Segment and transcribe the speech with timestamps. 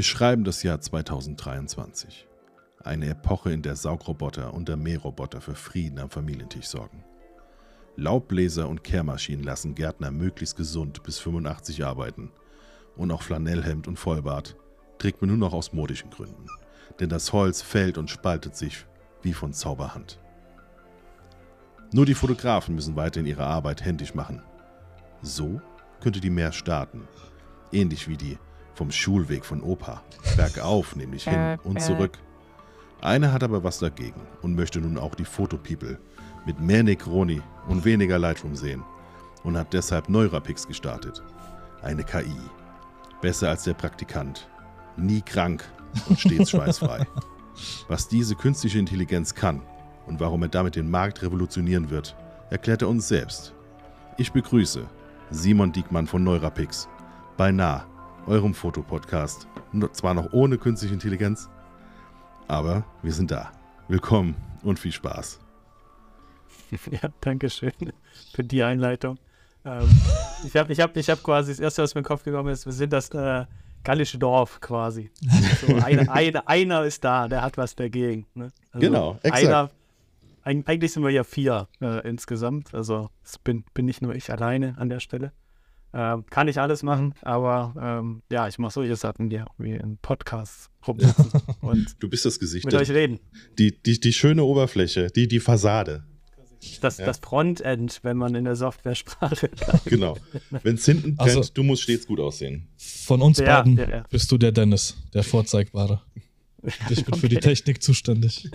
[0.00, 2.26] Wir schreiben das Jahr 2023.
[2.82, 7.04] Eine Epoche, in der Saugroboter und der Mähroboter für Frieden am Familientisch sorgen.
[7.96, 12.32] Laubbläser und Kehrmaschinen lassen Gärtner möglichst gesund bis 85 arbeiten.
[12.96, 14.56] Und auch Flanellhemd und Vollbart
[14.96, 16.46] trägt man nur noch aus modischen Gründen.
[16.98, 18.86] Denn das Holz fällt und spaltet sich
[19.20, 20.18] wie von Zauberhand.
[21.92, 24.40] Nur die Fotografen müssen weiterhin ihre Arbeit händisch machen.
[25.20, 25.60] So
[26.00, 27.06] könnte die Meer starten.
[27.70, 28.38] Ähnlich wie die
[28.74, 30.02] vom Schulweg von Opa.
[30.36, 32.18] Bergauf, nämlich hin und zurück.
[33.00, 35.98] Einer hat aber was dagegen und möchte nun auch die Fotopeople
[36.46, 38.82] mit mehr Necroni und weniger Lightroom sehen
[39.42, 41.22] und hat deshalb Neurapix gestartet.
[41.82, 42.36] Eine KI.
[43.20, 44.48] Besser als der Praktikant.
[44.96, 45.64] Nie krank
[46.08, 47.06] und stets schweißfrei.
[47.88, 49.62] Was diese künstliche Intelligenz kann
[50.06, 52.16] und warum er damit den Markt revolutionieren wird,
[52.50, 53.54] erklärt er uns selbst.
[54.18, 54.86] Ich begrüße
[55.30, 56.88] Simon Diekmann von Neurapix.
[57.36, 57.84] Beinahe
[58.26, 59.46] eurem Fotopodcast.
[59.92, 61.48] Zwar noch ohne künstliche Intelligenz,
[62.48, 63.52] aber wir sind da.
[63.88, 65.40] Willkommen und viel Spaß.
[66.90, 67.72] Ja, danke schön
[68.32, 69.18] für die Einleitung.
[69.64, 69.88] Ähm,
[70.46, 72.48] ich habe ich hab, ich hab quasi, das Erste, was mir in den Kopf gekommen
[72.50, 73.44] ist, wir sind das äh,
[73.82, 75.10] gallische Dorf quasi.
[75.60, 78.26] So, eine, eine, einer ist da, der hat was dagegen.
[78.34, 78.52] Ne?
[78.72, 79.46] Also genau, exakt.
[79.46, 79.70] Einer,
[80.44, 83.10] eigentlich sind wir ja vier äh, insgesamt, also
[83.44, 85.32] bin, bin nicht nur ich alleine an der Stelle.
[85.92, 89.98] Ähm, kann ich alles machen, aber ähm, ja, ich mache solche Sachen wie, wie in
[89.98, 92.64] Podcasts rumsitzen und du bist das Gesicht.
[92.64, 93.18] Mit euch reden.
[93.58, 96.04] Die, die, die schöne Oberfläche, die, die Fassade.
[96.80, 97.06] Das, ja.
[97.06, 99.50] das Frontend, wenn man in der Software-Sprache.
[99.86, 100.16] genau.
[100.62, 102.68] Wenn es hinten brennt, also, du musst stets gut aussehen.
[102.76, 106.02] Von uns ja, beiden ja, bist du der Dennis, der Vorzeigbare.
[106.90, 107.20] Ich bin okay.
[107.20, 108.50] für die Technik zuständig.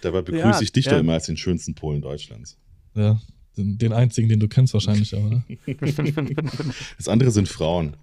[0.00, 2.56] Dabei begrüße ich dich doch immer als den schönsten Polen Deutschlands.
[2.94, 3.20] Ja,
[3.56, 5.42] den, einzigen, den du kennst wahrscheinlich auch, ne?
[6.96, 7.96] Das andere sind Frauen.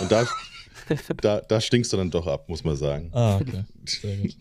[0.00, 0.26] Und da,
[1.20, 3.10] da, da stinkst du dann doch ab, muss man sagen.
[3.12, 3.64] Ah, okay.
[3.84, 4.36] Sehr gut.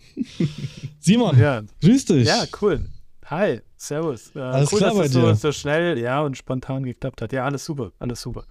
[1.00, 1.64] Simon, ja.
[1.82, 2.28] grüß dich.
[2.28, 2.86] Ja, cool.
[3.26, 4.36] Hi, servus.
[4.36, 5.22] Äh, alles cool, klar dass bei es dir?
[5.22, 7.34] So, so schnell, ja, und spontan geklappt hat.
[7.34, 8.46] Ja, alles super, alles super.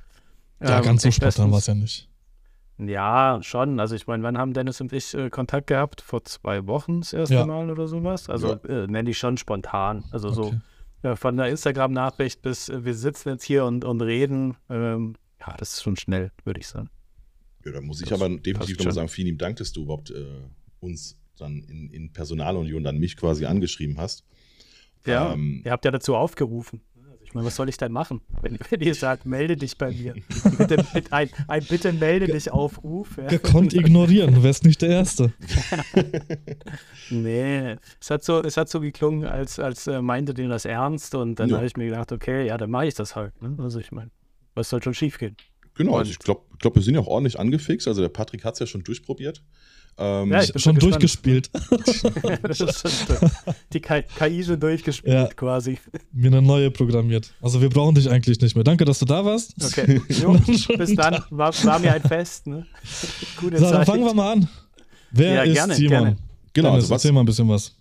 [0.62, 2.08] Ja, ähm, ganz so spontan war es ja nicht.
[2.78, 3.78] Ja, schon.
[3.80, 6.00] Also ich meine, wann haben Dennis und ich äh, Kontakt gehabt?
[6.00, 7.46] Vor zwei Wochen das erste ja.
[7.46, 8.28] Mal oder sowas?
[8.28, 8.84] Also ja.
[8.84, 10.04] äh, nenne ich schon spontan.
[10.10, 10.36] Also okay.
[10.36, 10.54] so
[11.02, 14.56] ja, von der Instagram-Nachricht bis äh, wir sitzen jetzt hier und, und reden.
[14.68, 16.90] Ähm, ja, das ist schon schnell, würde ich sagen.
[17.64, 20.10] Ja, da muss ich das aber definitiv nochmal sagen, vielen lieben Dank, dass du überhaupt
[20.10, 20.42] äh,
[20.80, 24.24] uns dann in, in Personalunion dann mich quasi angeschrieben hast.
[25.06, 26.80] Ja, ähm, ihr habt ja dazu aufgerufen.
[27.32, 30.12] Ich meine, was soll ich denn machen, wenn, wenn ihr sagt, melde dich bei mir?
[30.58, 33.16] bitte, bitte, ein, ein Bitte melde dich Aufruf.
[33.16, 33.28] Ja.
[33.28, 35.32] Gekonnt ignorieren, du wärst nicht der Erste.
[37.10, 41.14] nee, es hat so, es hat so geklungen, als, als äh, meinte den das ernst
[41.14, 41.56] und dann ja.
[41.56, 43.40] habe ich mir gedacht, okay, ja, dann mache ich das halt.
[43.40, 43.56] Ne?
[43.60, 44.10] Also ich meine,
[44.54, 45.34] was soll schon schief gehen?
[45.72, 47.88] Genau, also ich glaube, glaub, wir sind ja auch ordentlich angefixt.
[47.88, 49.42] Also der Patrick hat es ja schon durchprobiert.
[49.98, 51.50] Ähm, ja, ich bin schon durchgespielt.
[53.72, 55.26] Die KI schon durchgespielt ja.
[55.26, 55.78] quasi.
[56.12, 57.32] Mir eine neue programmiert.
[57.42, 58.64] Also wir brauchen dich eigentlich nicht mehr.
[58.64, 59.54] Danke, dass du da warst.
[59.62, 60.00] Okay.
[60.08, 60.38] Jo,
[60.76, 61.22] bis dann.
[61.30, 62.46] War, war, mir ein Fest.
[62.46, 62.66] Ne?
[63.36, 63.74] Gute so, Zeit.
[63.74, 64.48] dann fangen wir mal an.
[65.10, 65.90] Wer ja, ist gerne, Simon?
[65.90, 66.16] Gerne.
[66.54, 67.74] Genau, Dennis, also erzähl mal ein bisschen was.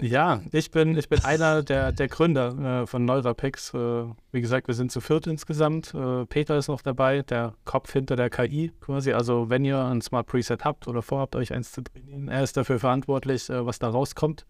[0.00, 3.74] Ja, ich bin, ich bin einer der, der Gründer äh, von Neurapix.
[3.74, 5.92] Äh, wie gesagt, wir sind zu viert insgesamt.
[5.92, 9.12] Äh, Peter ist noch dabei, der Kopf hinter der KI quasi.
[9.12, 12.56] Also wenn ihr ein Smart Preset habt oder vorhabt, euch eins zu trainieren, er ist
[12.56, 14.46] dafür verantwortlich, äh, was da rauskommt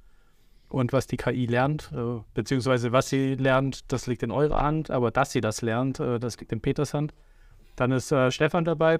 [0.68, 1.92] und was die KI lernt.
[1.94, 5.98] Äh, beziehungsweise was sie lernt, das liegt in eurer Hand, aber dass sie das lernt,
[5.98, 7.14] äh, das liegt in Peters Hand.
[7.74, 8.98] Dann ist Stefan dabei,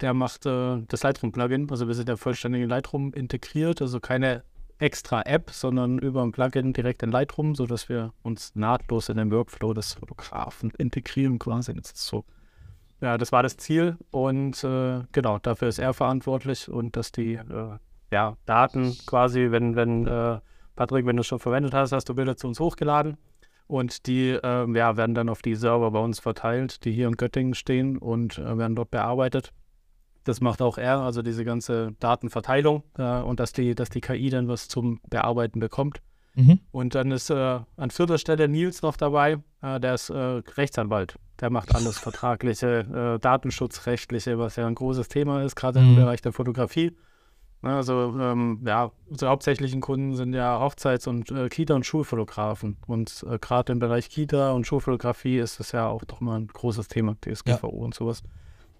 [0.00, 1.68] der macht das Lightroom-Plugin.
[1.68, 4.44] Also wir sind ja vollständig in Lightroom integriert, also keine
[4.78, 9.30] extra App, sondern über ein Plugin direkt in Lightroom, sodass wir uns nahtlos in den
[9.30, 11.74] Workflow des Fotografen integrieren quasi.
[11.74, 12.24] Das ist so.
[13.00, 17.34] Ja, das war das Ziel und äh, genau, dafür ist er verantwortlich und dass die
[17.34, 17.78] äh,
[18.10, 20.40] ja, Daten quasi, wenn, wenn äh,
[20.74, 23.16] Patrick, wenn du es schon verwendet hast, hast du Bilder zu uns hochgeladen
[23.68, 27.16] und die äh, ja, werden dann auf die Server bei uns verteilt, die hier in
[27.16, 29.52] Göttingen stehen und äh, werden dort bearbeitet.
[30.28, 34.28] Das macht auch er, also diese ganze Datenverteilung äh, und dass die, dass die KI
[34.28, 36.02] dann was zum Bearbeiten bekommt.
[36.34, 36.60] Mhm.
[36.70, 41.18] Und dann ist äh, an vierter Stelle Nils noch dabei, äh, der ist äh, Rechtsanwalt.
[41.40, 45.88] Der macht alles vertragliche, äh, datenschutzrechtliche, was ja ein großes Thema ist, gerade mhm.
[45.88, 46.94] im Bereich der Fotografie.
[47.62, 52.76] Also ähm, ja, unsere hauptsächlichen Kunden sind ja Hochzeits- und äh, Kita- und Schulfotografen.
[52.86, 56.88] Und gerade im Bereich Kita und Schulfotografie ist das ja auch doch mal ein großes
[56.88, 57.82] Thema, DSGVO ja.
[57.82, 58.22] und sowas.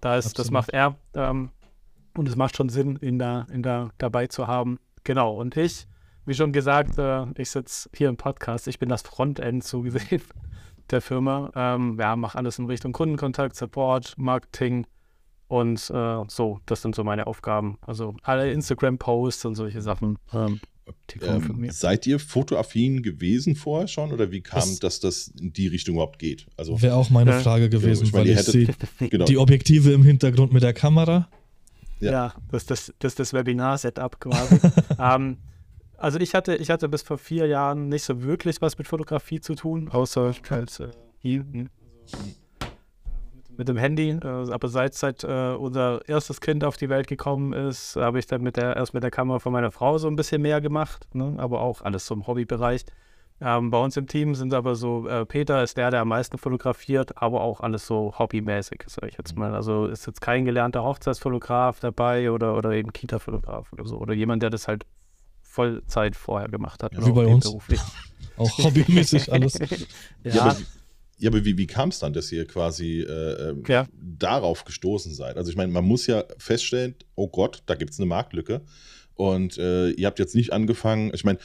[0.01, 0.95] Da ist, das macht er.
[1.13, 1.49] Ähm,
[2.17, 4.79] und es macht schon Sinn, ihn da, ihn da dabei zu haben.
[5.03, 5.35] Genau.
[5.35, 5.87] Und ich,
[6.25, 8.67] wie schon gesagt, äh, ich sitze hier im Podcast.
[8.67, 10.21] Ich bin das Frontend so gesehen
[10.91, 11.51] der Firma.
[11.55, 14.85] Ähm, ja, mache alles in Richtung Kundenkontakt, Support, Marketing
[15.47, 17.77] Und äh, so, das sind so meine Aufgaben.
[17.81, 20.17] Also alle Instagram-Posts und solche Sachen.
[20.33, 20.59] Ähm,
[21.21, 25.67] ähm, seid ihr fotoaffin gewesen vorher schon oder wie kam, das, dass das in die
[25.67, 26.47] Richtung überhaupt geht?
[26.57, 28.69] Also wäre auch meine Frage gewesen, ich meine, weil ich sehe
[29.09, 29.25] genau.
[29.25, 31.29] die Objektive im Hintergrund mit der Kamera.
[31.99, 34.59] Ja, ja das, das, das ist das Webinar-Setup quasi.
[34.99, 35.37] ähm,
[35.97, 39.41] also ich hatte, ich hatte bis vor vier Jahren nicht so wirklich was mit Fotografie
[39.41, 40.89] zu tun, außer halt äh,
[41.19, 41.69] hier, hm,
[42.03, 42.17] also,
[43.59, 44.11] mit dem Handy.
[44.11, 48.25] Äh, aber seit, seit äh, unser erstes Kind auf die Welt gekommen ist, habe ich
[48.25, 51.13] dann mit der, erst mit der Kamera von meiner Frau so ein bisschen mehr gemacht,
[51.13, 51.35] ne?
[51.37, 52.85] aber auch alles so im Hobbybereich.
[53.41, 56.37] Ähm, bei uns im Team sind aber so, äh, Peter ist der, der am meisten
[56.37, 59.53] fotografiert, aber auch alles so hobbymäßig, sage ich jetzt mal.
[59.53, 63.97] Also ist jetzt kein gelernter Hochzeitsfotograf dabei oder, oder eben Kita-Fotograf oder so.
[63.97, 64.85] Oder jemand, der das halt
[65.41, 66.93] Vollzeit vorher gemacht hat.
[66.93, 67.45] Ja, wie bei uns.
[67.45, 67.81] Beruflich.
[68.37, 69.59] Auch hobbymäßig alles.
[70.23, 70.33] ja.
[70.33, 70.55] ja,
[71.19, 73.87] ja, aber wie, wie kam es dann, dass ihr quasi äh, ähm, ja.
[73.93, 75.37] darauf gestoßen seid?
[75.37, 78.61] Also ich meine, man muss ja feststellen, oh Gott, da gibt es eine Marktlücke.
[79.15, 81.39] Und äh, ihr habt jetzt nicht angefangen, ich meine,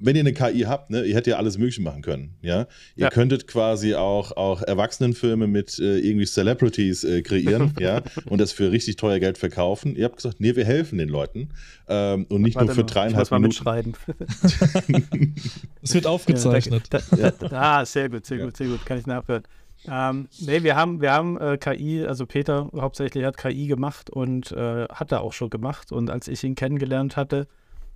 [0.00, 2.34] wenn ihr eine KI habt, ne, ihr hättet ja alles Mögliche machen können.
[2.42, 2.60] Ja?
[2.96, 3.10] Ihr ja.
[3.10, 8.02] könntet quasi auch, auch Erwachsenenfilme mit äh, irgendwie Celebrities äh, kreieren ja?
[8.26, 9.94] und das für richtig teuer Geld verkaufen.
[9.94, 11.50] Ihr habt gesagt, nee, wir helfen den Leuten
[11.88, 13.64] ähm, und nicht nur für dreieinhalb ich muss Minuten.
[13.64, 15.34] Mal mitschreiben.
[15.82, 16.88] Es wird aufgezeichnet.
[16.92, 19.42] Ja, da, da, da, ah, sehr gut, sehr gut, sehr gut, kann ich nachhören.
[19.88, 24.52] Ähm, nee, wir haben, wir haben äh, KI, also Peter hauptsächlich hat KI gemacht und
[24.52, 25.90] äh, hat er auch schon gemacht.
[25.92, 27.46] Und als ich ihn kennengelernt hatte,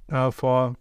[0.09, 0.77] äh, vor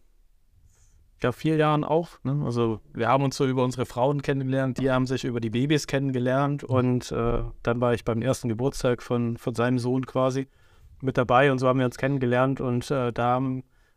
[1.23, 2.09] ja, vier Jahren auch.
[2.23, 2.41] Ne?
[2.45, 5.87] Also wir haben uns so über unsere Frauen kennengelernt, die haben sich über die Babys
[5.87, 10.47] kennengelernt und äh, dann war ich beim ersten Geburtstag von, von seinem Sohn quasi
[11.01, 13.41] mit dabei und so haben wir uns kennengelernt und äh, da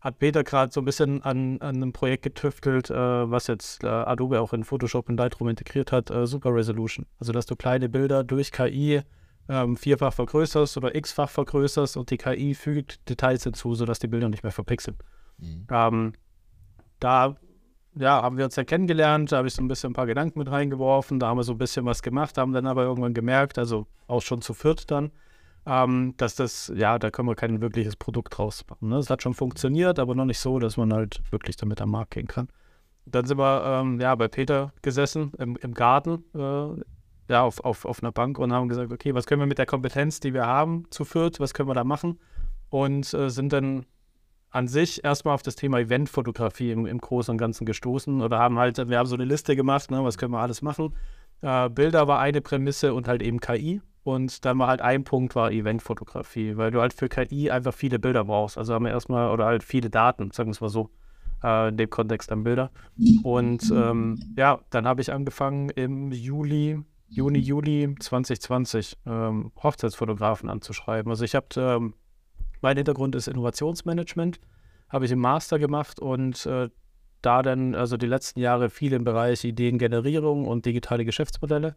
[0.00, 3.88] hat Peter gerade so ein bisschen an, an einem Projekt getüftelt, äh, was jetzt äh,
[3.88, 7.06] Adobe auch in Photoshop und Lightroom integriert hat, äh, Super Resolution.
[7.18, 9.02] Also dass du kleine Bilder durch KI
[9.48, 14.28] ähm, vierfach vergrößerst oder x-fach vergrößerst und die KI fügt Details hinzu, sodass die Bilder
[14.28, 14.96] nicht mehr verpixeln.
[15.38, 15.66] Mhm.
[15.70, 16.12] Ähm,
[17.00, 17.36] da
[17.98, 20.38] ja, haben wir uns ja kennengelernt, da habe ich so ein bisschen ein paar Gedanken
[20.38, 23.58] mit reingeworfen, da haben wir so ein bisschen was gemacht, haben dann aber irgendwann gemerkt,
[23.58, 25.10] also auch schon zu viert dann,
[25.64, 28.90] ähm, dass das, ja, da können wir kein wirkliches Produkt draus machen.
[28.90, 28.98] Ne?
[28.98, 32.12] Es hat schon funktioniert, aber noch nicht so, dass man halt wirklich damit am Markt
[32.12, 32.48] gehen kann.
[33.06, 36.82] Dann sind wir ähm, ja, bei Peter gesessen im, im Garten, äh,
[37.32, 39.66] ja, auf, auf, auf einer Bank und haben gesagt, okay, was können wir mit der
[39.66, 42.20] Kompetenz, die wir haben, zu viert, was können wir da machen?
[42.68, 43.86] Und äh, sind dann
[44.50, 48.58] an sich erstmal auf das Thema Eventfotografie im, im Großen und Ganzen gestoßen oder haben
[48.58, 50.94] halt, wir haben so eine Liste gemacht, ne, was können wir alles machen.
[51.42, 53.80] Äh, Bilder war eine Prämisse und halt eben KI.
[54.02, 57.98] Und dann war halt ein Punkt war Eventfotografie, weil du halt für KI einfach viele
[57.98, 58.56] Bilder brauchst.
[58.56, 60.90] Also haben wir erstmal, oder halt viele Daten, sagen wir es mal so,
[61.42, 62.70] äh, in dem Kontext an Bilder.
[63.24, 66.78] Und ähm, ja, dann habe ich angefangen im Juli,
[67.08, 71.10] Juni, Juli 2020 ähm, Hochzeitsfotografen anzuschreiben.
[71.10, 71.94] Also ich habe ähm,
[72.60, 74.40] mein Hintergrund ist Innovationsmanagement,
[74.88, 76.68] habe ich im Master gemacht und äh,
[77.22, 81.74] da dann also die letzten Jahre viel im Bereich Ideengenerierung und digitale Geschäftsmodelle.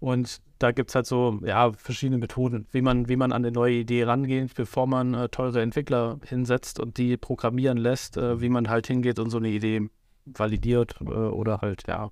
[0.00, 3.52] Und da gibt es halt so ja, verschiedene Methoden, wie man, wie man an eine
[3.52, 8.48] neue Idee rangeht, bevor man äh, teure Entwickler hinsetzt und die programmieren lässt, äh, wie
[8.48, 9.88] man halt hingeht und so eine Idee
[10.24, 12.10] validiert äh, oder halt, ja,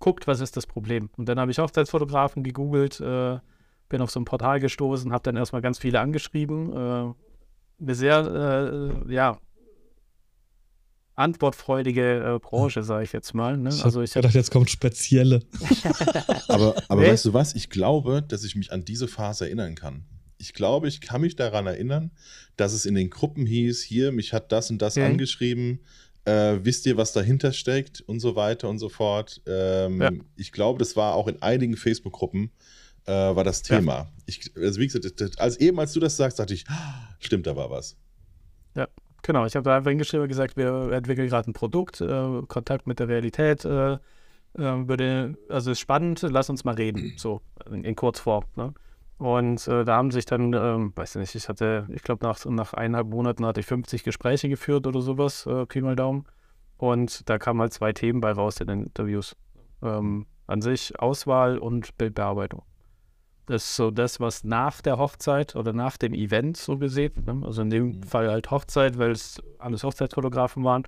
[0.00, 1.10] guckt, was ist das Problem.
[1.16, 3.38] Und dann habe ich Hochzeitsfotografen gegoogelt, äh,
[3.88, 7.14] bin auf so ein Portal gestoßen, habe dann erstmal ganz viele angeschrieben, äh,
[7.80, 9.38] eine sehr, äh, ja,
[11.18, 13.56] antwortfreudige äh, Branche, sage ich jetzt mal.
[13.56, 13.70] Ne?
[13.70, 15.42] Ich also ich dachte, jetzt kommt spezielle.
[16.48, 17.08] aber aber nee.
[17.08, 17.54] weißt du was?
[17.56, 20.04] Ich glaube, dass ich mich an diese Phase erinnern kann.
[20.38, 22.12] Ich glaube, ich kann mich daran erinnern,
[22.56, 25.06] dass es in den Gruppen hieß, hier, mich hat das und das okay.
[25.06, 25.80] angeschrieben,
[26.24, 29.42] äh, wisst ihr, was dahinter steckt und so weiter und so fort.
[29.46, 30.10] Ähm, ja.
[30.36, 32.52] Ich glaube, das war auch in einigen Facebook-Gruppen,
[33.08, 33.92] äh, war das Thema.
[33.92, 34.08] Ja.
[34.26, 36.64] Ich, also wie gesagt, als eben als du das sagst, dachte ich,
[37.18, 37.96] stimmt, da war was.
[38.74, 38.86] Ja,
[39.22, 39.46] genau.
[39.46, 42.98] Ich habe da einfach hingeschrieben und gesagt, wir entwickeln gerade ein Produkt, äh, Kontakt mit
[42.98, 43.64] der Realität.
[43.64, 43.98] Äh, äh,
[44.54, 48.44] würde, also ist spannend, lass uns mal reden, so in, in Kurzform.
[48.56, 48.74] Ne?
[49.16, 52.74] Und äh, da haben sich dann, ähm, weiß nicht, ich hatte, ich glaube, nach, nach
[52.74, 56.26] eineinhalb Monaten hatte ich 50 Gespräche geführt oder sowas, äh, Pi mal Daumen.
[56.76, 59.34] Und da kamen halt zwei Themen bei raus in den Interviews.
[59.82, 62.62] Ähm, an sich Auswahl und Bildbearbeitung.
[63.48, 67.40] Das ist so das, was nach der Hochzeit oder nach dem Event so gesehen, ne?
[67.46, 68.02] also in dem mhm.
[68.02, 70.82] Fall halt Hochzeit, weil es alles Hochzeitsfotografen waren.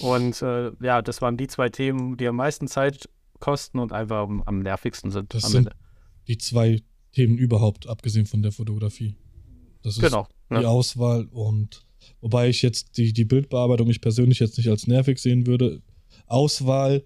[0.00, 4.22] Und äh, ja, das waren die zwei Themen, die am meisten Zeit kosten und einfach
[4.22, 5.32] am, am nervigsten sind.
[5.34, 5.76] Das sind Ende.
[6.26, 9.14] die zwei Themen überhaupt, abgesehen von der Fotografie.
[9.82, 10.68] Das ist genau, die ja.
[10.68, 11.86] Auswahl und
[12.20, 15.80] wobei ich jetzt die, die Bildbearbeitung ich persönlich jetzt nicht als nervig sehen würde.
[16.26, 17.04] Auswahl,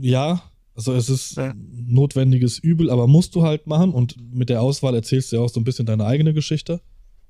[0.00, 0.42] ja,
[0.80, 1.52] Also es ist ja.
[1.54, 5.50] notwendiges Übel, aber musst du halt machen und mit der Auswahl erzählst du ja auch
[5.50, 6.80] so ein bisschen deine eigene Geschichte,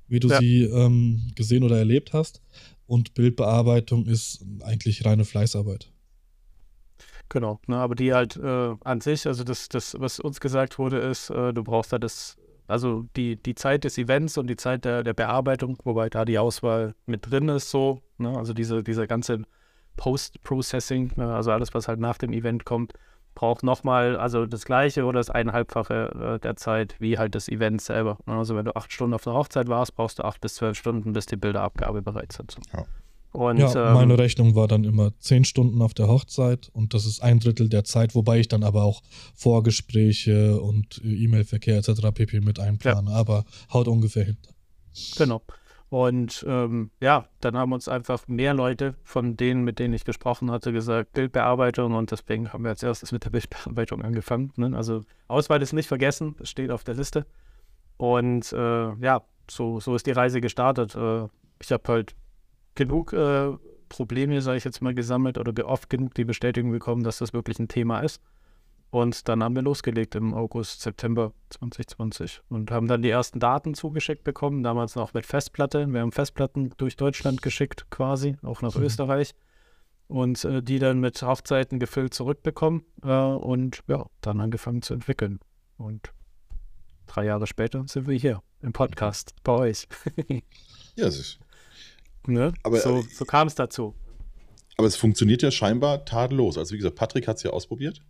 [0.06, 0.38] wie du ja.
[0.38, 2.42] sie ähm, gesehen oder erlebt hast.
[2.86, 5.90] Und Bildbearbeitung ist eigentlich reine Fleißarbeit.
[7.28, 10.98] Genau, ne, aber die halt äh, an sich, also das, das, was uns gesagt wurde,
[10.98, 12.36] ist, äh, du brauchst da das,
[12.68, 16.38] also die, die Zeit des Events und die Zeit der, der Bearbeitung, wobei da die
[16.38, 19.42] Auswahl mit drin ist, so, ne, also diese, dieser ganze
[19.96, 22.92] Post-Processing, ne, also alles, was halt nach dem Event kommt,
[23.34, 27.80] braucht nochmal, also das gleiche oder das eineinhalbfache äh, der Zeit wie halt das Event
[27.80, 28.18] selber.
[28.26, 30.76] Ne, also wenn du acht Stunden auf der Hochzeit warst, brauchst du acht bis zwölf
[30.76, 32.56] Stunden, bis die Bilderabgabe bereit sind.
[32.72, 32.84] Ja.
[33.32, 37.06] Und, ja, meine ähm, Rechnung war dann immer zehn Stunden auf der Hochzeit und das
[37.06, 39.02] ist ein Drittel der Zeit, wobei ich dann aber auch
[39.36, 42.10] Vorgespräche und E-Mail-Verkehr etc.
[42.12, 42.40] pp.
[42.40, 43.16] mit einplane, ja.
[43.16, 44.50] aber haut ungefähr hinter.
[45.16, 45.42] Genau.
[45.90, 50.52] Und ähm, ja, dann haben uns einfach mehr Leute von denen, mit denen ich gesprochen
[50.52, 54.52] hatte, gesagt, Bildbearbeitung und deswegen haben wir als erstes mit der Bildbearbeitung angefangen.
[54.56, 54.76] Ne?
[54.76, 57.26] Also Auswahl ist nicht vergessen, das steht auf der Liste.
[57.96, 60.94] Und äh, ja, so, so ist die Reise gestartet.
[60.94, 61.26] Äh,
[61.60, 62.14] ich habe halt
[62.76, 63.50] genug äh,
[63.88, 67.58] Probleme, sage ich jetzt mal, gesammelt oder oft genug die Bestätigung bekommen, dass das wirklich
[67.58, 68.22] ein Thema ist.
[68.90, 73.74] Und dann haben wir losgelegt im August, September 2020 und haben dann die ersten Daten
[73.74, 75.86] zugeschickt bekommen, damals noch mit Festplatte.
[75.92, 78.84] Wir haben Festplatten durch Deutschland geschickt quasi, auch nach mhm.
[78.84, 79.34] Österreich.
[80.08, 85.38] Und äh, die dann mit Hochzeiten gefüllt zurückbekommen äh, und ja, dann angefangen zu entwickeln.
[85.76, 86.12] Und
[87.06, 89.86] drei Jahre später sind wir hier im Podcast bei euch.
[90.96, 91.40] ja, es ist
[92.26, 92.52] Ne?
[92.62, 93.94] Aber, so, äh, so kam es dazu.
[94.76, 96.58] Aber es funktioniert ja scheinbar tadellos.
[96.58, 98.00] Also wie gesagt, Patrick hat es ja ausprobiert.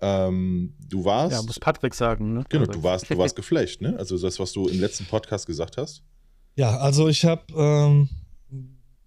[0.00, 1.32] Ähm, du warst.
[1.32, 2.44] Ja, muss Patrick sagen, ne?
[2.48, 3.96] Genau, du warst, du warst geflecht, ne?
[3.98, 6.02] Also das, was du im letzten Podcast gesagt hast.
[6.56, 8.08] Ja, also ich habe, ähm,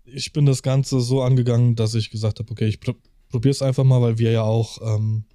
[0.05, 2.93] ich bin das Ganze so angegangen, dass ich gesagt habe, okay, ich pr
[3.29, 5.25] probiere es einfach mal, weil wir ja auch ähm,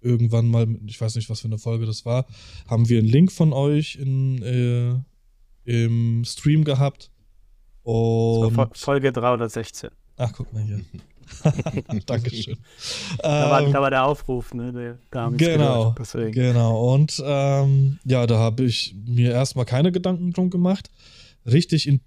[0.00, 2.26] irgendwann mal, ich weiß nicht, was für eine Folge das war,
[2.66, 7.10] haben wir einen Link von euch in, äh, im Stream gehabt
[7.82, 9.90] und Folge 316.
[10.16, 10.80] Ach, guck mal hier.
[12.06, 12.58] Dankeschön.
[13.18, 14.72] da, war, ähm, da, war, der Aufruf, ne?
[14.72, 16.94] Der, da genau, gehört, genau.
[16.94, 20.90] Und ähm, ja, da habe ich mir erstmal keine Gedanken drum gemacht.
[21.46, 22.00] Richtig in,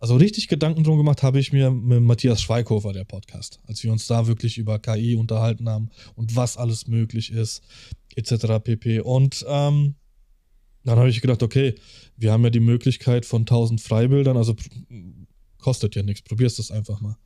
[0.00, 3.92] also richtig Gedanken drum gemacht habe ich mir mit Matthias Schweighofer, der Podcast, als wir
[3.92, 7.62] uns da wirklich über KI unterhalten haben und was alles möglich ist,
[8.14, 8.62] etc.
[8.62, 9.00] pp.
[9.00, 9.94] Und ähm,
[10.84, 11.74] dann habe ich gedacht, okay,
[12.16, 14.54] wir haben ja die Möglichkeit von 1000 Freibildern, also
[15.58, 17.16] kostet ja nichts, probierst das einfach mal.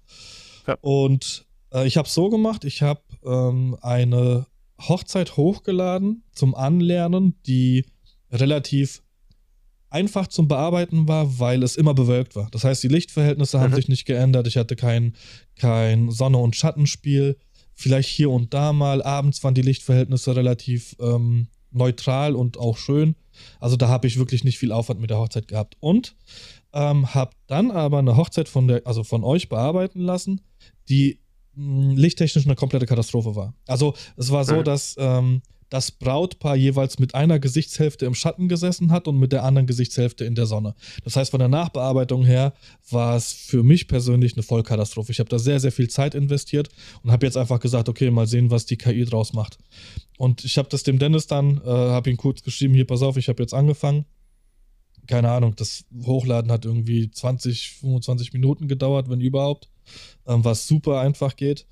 [0.69, 0.77] Ja.
[0.81, 4.47] Und äh, ich habe so gemacht, ich habe ähm, eine
[4.81, 7.87] Hochzeit hochgeladen zum Anlernen, die
[8.31, 9.03] relativ
[9.91, 12.49] einfach zum Bearbeiten war, weil es immer bewölkt war.
[12.51, 13.63] Das heißt, die Lichtverhältnisse mhm.
[13.63, 14.47] haben sich nicht geändert.
[14.47, 15.15] Ich hatte kein,
[15.57, 17.39] kein Sonne- und Schattenspiel.
[17.75, 19.03] Vielleicht hier und da mal.
[19.03, 23.15] Abends waren die Lichtverhältnisse relativ ähm, neutral und auch schön.
[23.61, 25.77] Also da habe ich wirklich nicht viel Aufwand mit der Hochzeit gehabt.
[25.81, 26.17] Und
[26.73, 30.43] ähm, habe dann aber eine Hochzeit von der, also von euch bearbeiten lassen,
[30.89, 31.21] die
[31.55, 33.55] mh, hm, lichttechnisch eine komplette Katastrophe war.
[33.67, 34.65] Also es war so, mhm.
[34.65, 39.45] dass ähm, das Brautpaar jeweils mit einer Gesichtshälfte im Schatten gesessen hat und mit der
[39.45, 40.75] anderen Gesichtshälfte in der Sonne.
[41.05, 42.55] Das heißt, von der Nachbearbeitung her
[42.91, 45.13] war es für mich persönlich eine Vollkatastrophe.
[45.13, 46.71] Ich habe da sehr, sehr viel Zeit investiert
[47.03, 49.59] und habe jetzt einfach gesagt, okay, mal sehen, was die KI draus macht.
[50.17, 53.17] Und ich habe das dem Dennis dann, äh, habe ihn kurz geschrieben, hier, pass auf,
[53.17, 54.07] ich habe jetzt angefangen.
[55.07, 59.71] Keine Ahnung, das Hochladen hat irgendwie 20, 25 Minuten gedauert, wenn überhaupt,
[60.27, 61.67] ähm, was super einfach geht.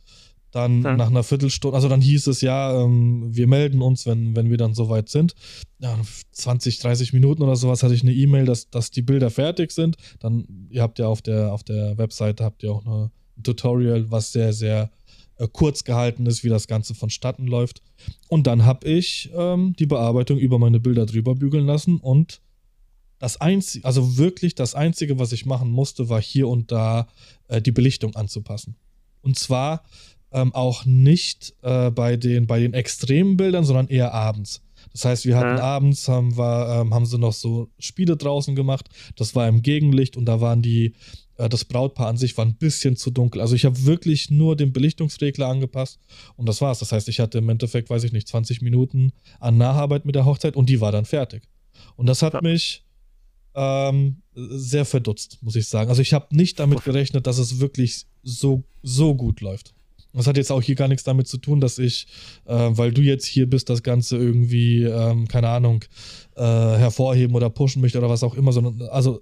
[0.53, 0.97] Dann ja.
[0.97, 4.57] nach einer Viertelstunde, also dann hieß es ja, ähm, wir melden uns, wenn, wenn wir
[4.57, 5.35] dann soweit sind.
[5.81, 5.99] Ja,
[6.33, 9.97] 20, 30 Minuten oder sowas hatte ich eine E-Mail, dass, dass die Bilder fertig sind.
[10.21, 14.11] Dann, ihr habt ja auf der, auf der Webseite habt ihr auch eine, ein Tutorial,
[14.11, 14.91] was sehr, sehr
[15.39, 17.83] äh, kurz gehalten ist, wie das Ganze vonstatten läuft.
[18.29, 22.41] Und dann habe ich ähm, die Bearbeitung über meine Bilder drüber bügeln lassen und
[23.19, 27.09] das einzige, also wirklich das einzige, was ich machen musste, war hier und da
[27.49, 28.77] äh, die Belichtung anzupassen.
[29.23, 29.85] Und zwar
[30.33, 34.63] ähm, auch nicht äh, bei, den, bei den extremen Bildern, sondern eher abends.
[34.93, 35.63] Das heißt, wir hatten ja.
[35.63, 38.89] abends, haben, wir, ähm, haben sie noch so Spiele draußen gemacht.
[39.17, 40.95] Das war im Gegenlicht und da waren die,
[41.37, 43.41] äh, das Brautpaar an sich war ein bisschen zu dunkel.
[43.41, 45.99] Also ich habe wirklich nur den Belichtungsregler angepasst
[46.37, 46.79] und das war's.
[46.79, 50.25] Das heißt, ich hatte im Endeffekt, weiß ich nicht, 20 Minuten an Nacharbeit mit der
[50.25, 51.43] Hochzeit und die war dann fertig.
[51.97, 52.41] Und das hat ja.
[52.41, 52.86] mich
[53.57, 55.89] ähm, sehr verdutzt, muss ich sagen.
[55.89, 59.73] Also ich habe nicht damit gerechnet, dass es wirklich so, so gut läuft.
[60.13, 62.07] Das hat jetzt auch hier gar nichts damit zu tun, dass ich,
[62.47, 65.85] äh, weil du jetzt hier bist, das Ganze irgendwie, ähm, keine Ahnung,
[66.37, 69.21] äh, hervorheben oder pushen möchte oder was auch immer, sondern also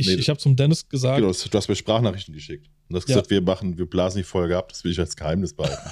[0.00, 1.18] ich, nee, ich habe zum Dennis gesagt.
[1.18, 2.68] Genau, du hast mir Sprachnachrichten geschickt.
[2.88, 3.14] Und hast ja.
[3.14, 5.90] gesagt, wir machen, wir blasen die Folge ab, das will ich als Geheimnis behalten.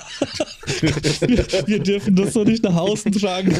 [1.66, 3.56] wir dürfen das so nicht nach außen tragen,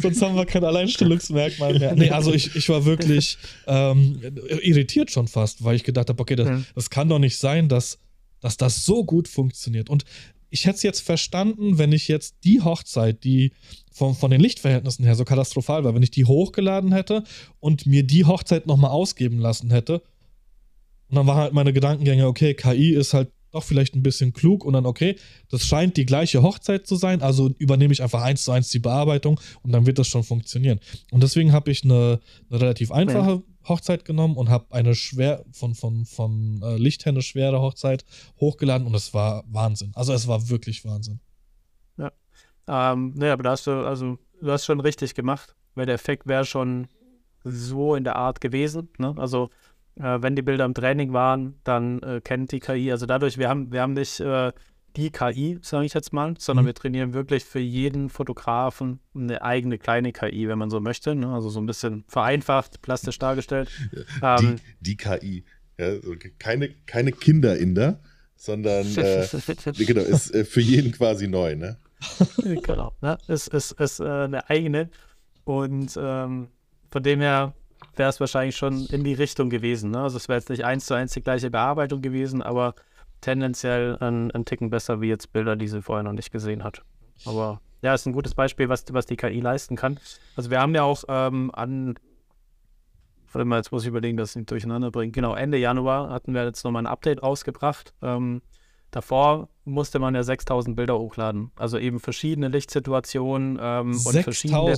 [0.00, 1.94] sonst haben wir kein Alleinstellungsmerkmal mehr.
[1.94, 3.36] Nee, also ich, ich war wirklich
[3.66, 4.20] ähm,
[4.62, 6.64] irritiert schon fast, weil ich gedacht habe, okay, das, mhm.
[6.74, 7.98] das kann doch nicht sein, dass,
[8.40, 9.90] dass das so gut funktioniert.
[9.90, 10.04] Und
[10.50, 13.52] ich hätte es jetzt verstanden, wenn ich jetzt die Hochzeit, die
[13.92, 17.24] von, von den Lichtverhältnissen her so katastrophal war, wenn ich die hochgeladen hätte
[17.60, 20.02] und mir die Hochzeit nochmal ausgeben lassen hätte
[21.08, 24.62] und dann waren halt meine Gedankengänge, okay, KI ist halt doch vielleicht ein bisschen klug
[24.64, 25.16] und dann, okay,
[25.48, 28.78] das scheint die gleiche Hochzeit zu sein, also übernehme ich einfach eins zu eins die
[28.78, 30.80] Bearbeitung und dann wird das schon funktionieren.
[31.10, 33.42] Und deswegen habe ich eine, eine, relativ einfache.
[33.66, 38.04] Hochzeit genommen und habe eine schwer von, von, von äh, Lichthenne schwere Hochzeit
[38.40, 39.92] hochgeladen und es war Wahnsinn.
[39.94, 41.20] Also es war wirklich Wahnsinn.
[41.96, 42.12] Ja.
[42.66, 46.26] Ähm, naja, aber da hast du, also du hast schon richtig gemacht, weil der Effekt
[46.26, 46.88] wäre schon
[47.44, 48.88] so in der Art gewesen.
[48.98, 49.14] Ne?
[49.16, 49.50] Also
[49.96, 53.48] äh, wenn die Bilder im Training waren, dann äh, kennt die KI, also dadurch, wir
[53.48, 54.52] haben, wir haben nicht äh,
[54.98, 56.68] die KI, sage ich jetzt mal, sondern mhm.
[56.68, 61.14] wir trainieren wirklich für jeden Fotografen eine eigene kleine KI, wenn man so möchte.
[61.14, 61.32] Ne?
[61.32, 63.70] Also so ein bisschen vereinfacht, plastisch dargestellt.
[63.92, 65.44] Die, ähm, die KI,
[65.78, 65.94] ja,
[66.40, 68.00] keine, keine Kinder-Inder,
[68.34, 69.26] sondern äh,
[69.78, 71.78] genau, ist äh, für jeden quasi neu, ne?
[72.42, 73.18] genau, ne?
[73.28, 74.90] ist, ist, ist äh, eine eigene.
[75.44, 76.48] Und ähm,
[76.90, 77.54] von dem her
[77.94, 79.92] wäre es wahrscheinlich schon in die Richtung gewesen.
[79.92, 80.00] Ne?
[80.00, 82.74] Also es wäre jetzt nicht eins zu eins die gleiche Bearbeitung gewesen, aber
[83.20, 86.82] tendenziell ein, ein Ticken besser wie jetzt Bilder, die sie vorher noch nicht gesehen hat.
[87.24, 89.98] Aber ja, ist ein gutes Beispiel, was, was die KI leisten kann.
[90.36, 91.94] Also wir haben ja auch ähm, an,
[93.32, 95.12] warte mal, jetzt muss ich überlegen, dass ich nicht durcheinander bringe.
[95.12, 97.94] Genau, Ende Januar hatten wir jetzt nochmal ein Update rausgebracht.
[98.02, 98.42] Ähm,
[98.90, 101.52] davor musste man ja 6000 Bilder hochladen.
[101.56, 104.76] Also eben verschiedene Lichtsituationen ähm, und verschiedene.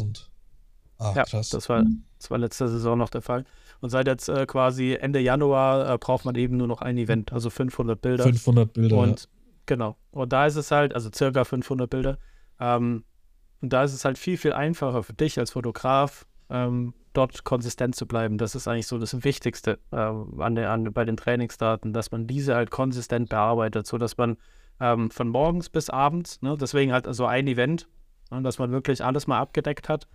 [1.00, 1.48] Ah, ja, krass.
[1.48, 1.84] Das war,
[2.18, 3.44] das war letzte Saison noch der Fall.
[3.80, 7.32] Und seit jetzt äh, quasi Ende Januar äh, braucht man eben nur noch ein Event,
[7.32, 8.24] also 500 Bilder.
[8.24, 8.96] 500 Bilder.
[8.98, 9.26] Und ja.
[9.66, 9.96] genau.
[10.10, 12.18] Und da ist es halt, also circa 500 Bilder.
[12.60, 13.04] Ähm,
[13.62, 17.96] und da ist es halt viel, viel einfacher für dich als Fotograf, ähm, dort konsistent
[17.96, 18.36] zu bleiben.
[18.36, 22.26] Das ist eigentlich so das Wichtigste äh, an der, an, bei den Trainingsdaten, dass man
[22.26, 24.36] diese halt konsistent bearbeitet, sodass man
[24.78, 27.88] ähm, von morgens bis abends, ne, deswegen halt so ein Event,
[28.30, 30.06] ne, dass man wirklich alles mal abgedeckt hat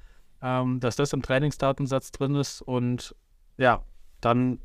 [0.42, 3.16] ähm, dass das im Trainingsdatensatz drin ist und
[3.58, 3.84] ja,
[4.22, 4.60] dann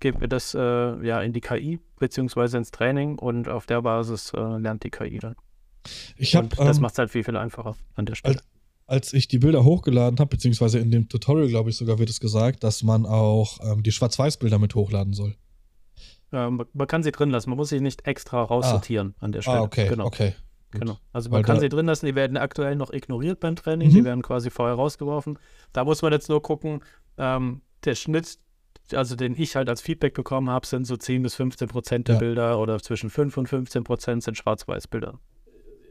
[0.00, 4.32] geben wir das äh, ja in die KI beziehungsweise ins Training und auf der Basis
[4.34, 5.36] äh, lernt die KI dann.
[6.16, 8.36] Ich hab, das ähm, macht es halt viel, viel einfacher an der Stelle.
[8.36, 8.44] Als,
[8.86, 12.20] als ich die Bilder hochgeladen habe, beziehungsweise in dem Tutorial, glaube ich, sogar wird es
[12.20, 15.36] gesagt, dass man auch ähm, die Schwarz-Weiß-Bilder mit hochladen soll.
[16.32, 19.24] Ähm, man kann sie drin lassen, man muss sie nicht extra raussortieren ah.
[19.24, 19.58] an der Stelle.
[19.58, 20.06] Ah, okay, genau.
[20.06, 20.34] okay.
[20.70, 20.98] Genau.
[21.12, 23.94] Also man Weil kann sie drin lassen, die werden aktuell noch ignoriert beim Training, mhm.
[23.94, 25.38] die werden quasi vorher rausgeworfen.
[25.72, 26.80] Da muss man jetzt nur gucken,
[27.16, 28.38] ähm, der Schnitt,
[28.92, 32.16] also den ich halt als Feedback bekommen habe, sind so 10 bis 15 Prozent der
[32.16, 32.20] ja.
[32.20, 35.18] Bilder oder zwischen 5 und 15 Prozent sind Schwarz-Weiß-Bilder.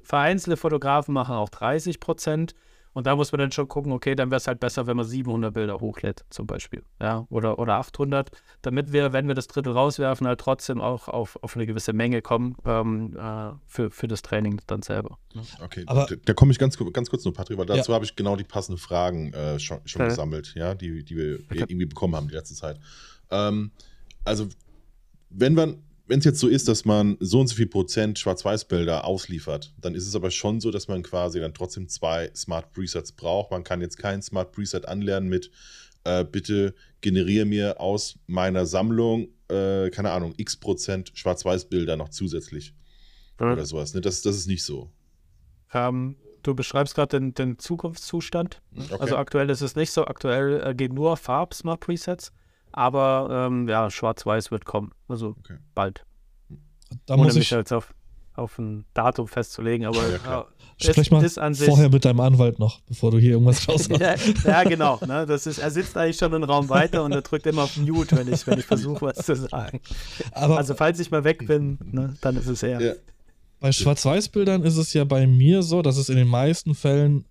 [0.04, 2.54] Vereinzelte Fotografen machen auch 30 Prozent.
[2.97, 5.05] Und da muss man dann schon gucken, okay, dann wäre es halt besser, wenn man
[5.05, 6.81] 700 Bilder hochlädt, zum Beispiel.
[6.99, 8.31] Ja, oder, oder 800,
[8.63, 12.23] damit wir, wenn wir das Drittel rauswerfen, halt trotzdem auch auf, auf eine gewisse Menge
[12.23, 15.19] kommen ähm, äh, für, für das Training dann selber.
[15.63, 17.93] Okay, Aber, da, da komme ich ganz, ganz kurz nur, Patrick, weil dazu ja.
[17.93, 20.10] habe ich genau die passenden Fragen äh, schon, schon okay.
[20.10, 21.65] gesammelt, ja, die, die wir okay.
[21.67, 22.79] irgendwie bekommen haben die letzte Zeit.
[23.29, 23.69] Ähm,
[24.25, 24.47] also,
[25.29, 29.06] wenn man wenn es jetzt so ist, dass man so und so viel Prozent Schwarz-Weiß-Bilder
[29.06, 33.12] ausliefert, dann ist es aber schon so, dass man quasi dann trotzdem zwei Smart Presets
[33.12, 33.52] braucht.
[33.52, 35.52] Man kann jetzt kein Smart Preset anlernen mit
[36.08, 42.74] äh, bitte generiere mir aus meiner Sammlung, äh, keine Ahnung, x Prozent Schwarz-Weiß-Bilder noch zusätzlich.
[43.39, 43.52] Mhm.
[43.52, 43.93] Oder sowas.
[43.93, 44.02] Ne?
[44.02, 44.89] Das, das ist nicht so.
[45.74, 48.62] Ähm, du beschreibst gerade den, den, Zukunftszustand.
[48.76, 48.96] Okay.
[49.00, 50.06] Also aktuell ist es nicht so.
[50.06, 52.32] Aktuell äh, geht nur Farb-Smart Presets.
[52.71, 54.91] Aber ähm, ja, Schwarz-Weiß wird kommen.
[55.08, 55.58] Also okay.
[55.73, 56.06] bald.
[57.06, 57.93] Da Ohne muss ich mich jetzt auf,
[58.36, 60.45] auf ein Datum festzulegen, aber ja, äh,
[60.80, 64.99] Sprech mal vorher mit deinem Anwalt noch, bevor du hier irgendwas raus ja, ja, genau.
[65.08, 67.77] Ne, das ist, er sitzt eigentlich schon einen Raum weiter und er drückt immer auf
[67.77, 69.80] Mute, wenn ich, wenn ich versuche, was zu sagen.
[70.34, 72.80] Aber, also falls ich mal weg bin, ne, dann ist es er.
[72.80, 72.93] Ja.
[73.60, 77.25] Bei Schwarz-Weiß-Bildern ist es ja bei mir so, dass es in den meisten Fällen,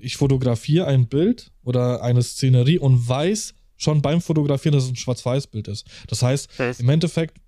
[0.00, 4.96] ich fotografiere ein Bild oder eine Szenerie und weiß, schon beim Fotografieren, dass es ein
[4.96, 5.86] Schwarz-Weiß-Bild ist.
[6.08, 7.40] Das heißt, das im Endeffekt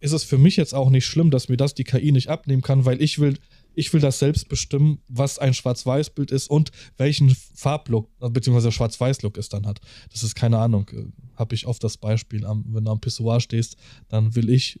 [0.00, 2.60] ist es für mich jetzt auch nicht schlimm, dass mir das die KI nicht abnehmen
[2.60, 3.38] kann, weil ich will,
[3.74, 9.48] ich will das selbst bestimmen, was ein Schwarz-Weiß-Bild ist und welchen Farblook, beziehungsweise Schwarz-Weiß-Look es
[9.48, 9.80] dann hat.
[10.12, 10.90] Das ist keine Ahnung.
[11.36, 13.76] Habe ich oft das Beispiel, wenn du am Pissoir stehst,
[14.08, 14.80] dann will ich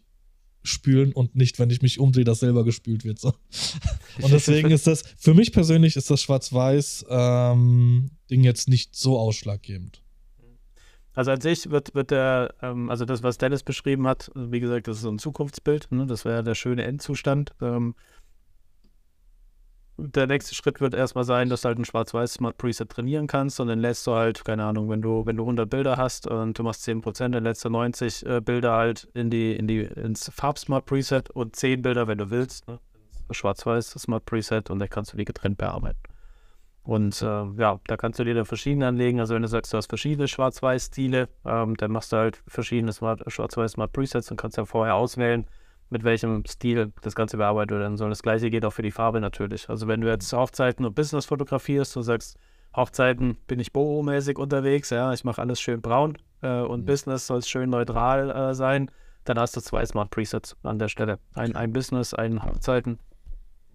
[0.66, 3.20] spülen und nicht, wenn ich mich umdrehe, dass selber gespült wird.
[3.20, 3.32] So.
[4.20, 10.02] Und deswegen ist das, für mich persönlich ist das Schwarz-Weiß-Ding ähm, jetzt nicht so ausschlaggebend.
[11.16, 14.86] Also an sich wird, wird der, ähm, also das, was Dennis beschrieben hat, wie gesagt,
[14.86, 16.06] das ist so ein Zukunftsbild, ne?
[16.06, 17.52] das wäre der schöne Endzustand.
[17.62, 17.94] Ähm,
[19.96, 23.58] der nächste Schritt wird erstmal sein, dass du halt ein schwarz-weiß Smart Preset trainieren kannst
[23.60, 26.58] und dann lässt du halt, keine Ahnung, wenn du, wenn du 100 Bilder hast und
[26.58, 30.28] du machst 10%, dann lässt du 90 äh, Bilder halt in die, in die, ins
[30.28, 32.78] Farb-Smart Preset und 10 Bilder, wenn du willst, ne?
[33.30, 35.98] schwarz-weiß Smart Preset und dann kannst du die getrennt bearbeiten.
[36.86, 39.18] Und äh, ja, da kannst du dir dann verschiedene anlegen.
[39.18, 43.72] Also wenn du sagst, du hast verschiedene Schwarz-Weiß-Stile, ähm, dann machst du halt verschiedene Schwarz-Weiß
[43.72, 45.46] Smart Presets und kannst ja vorher auswählen,
[45.90, 48.10] mit welchem Stil das Ganze bearbeitet werden soll.
[48.10, 49.68] Das gleiche geht auch für die Farbe natürlich.
[49.68, 52.38] Also wenn du jetzt Hochzeiten und Business fotografierst und sagst,
[52.76, 56.86] Hochzeiten bin ich boho-mäßig unterwegs, ja, ich mache alles schön braun äh, und mhm.
[56.86, 58.92] Business soll es schön neutral äh, sein,
[59.24, 61.18] dann hast du zwei Smart Presets an der Stelle.
[61.34, 63.00] Ein, ein Business, ein Hochzeiten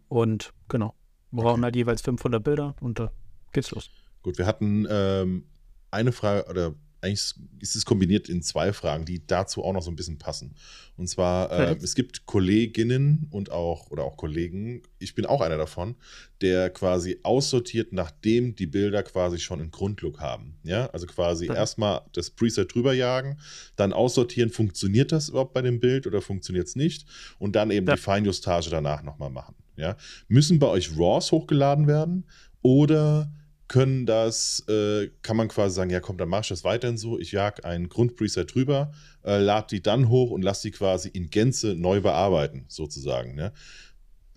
[0.08, 0.94] und genau.
[1.32, 3.12] Wir brauchen halt jeweils 500 Bilder und da
[3.54, 3.90] geht's los.
[4.22, 5.46] Gut, wir hatten ähm,
[5.90, 9.92] eine Frage oder eigentlich ist es kombiniert in zwei Fragen, die dazu auch noch so
[9.92, 10.54] ein bisschen passen.
[10.98, 15.58] Und zwar, äh, es gibt Kolleginnen und auch, oder auch Kollegen, ich bin auch einer
[15.58, 15.96] davon,
[16.42, 20.60] der quasi aussortiert, nachdem die Bilder quasi schon einen Grundlook haben.
[20.64, 21.56] Ja, also quasi ja.
[21.56, 23.40] erstmal das Preset drüber jagen,
[23.76, 27.08] dann aussortieren, funktioniert das überhaupt bei dem Bild oder funktioniert es nicht?
[27.40, 27.96] Und dann eben ja.
[27.96, 29.56] die Feinjustage danach nochmal machen.
[29.82, 32.26] Ja, müssen bei euch RAWs hochgeladen werden
[32.62, 33.32] oder
[33.68, 37.18] können das, äh, kann man quasi sagen, ja komm, dann mach ich das weiterhin so,
[37.18, 38.92] ich jag ein Grundpreset drüber,
[39.24, 43.34] äh, lade die dann hoch und lasse die quasi in Gänze neu bearbeiten, sozusagen.
[43.34, 43.54] Ne?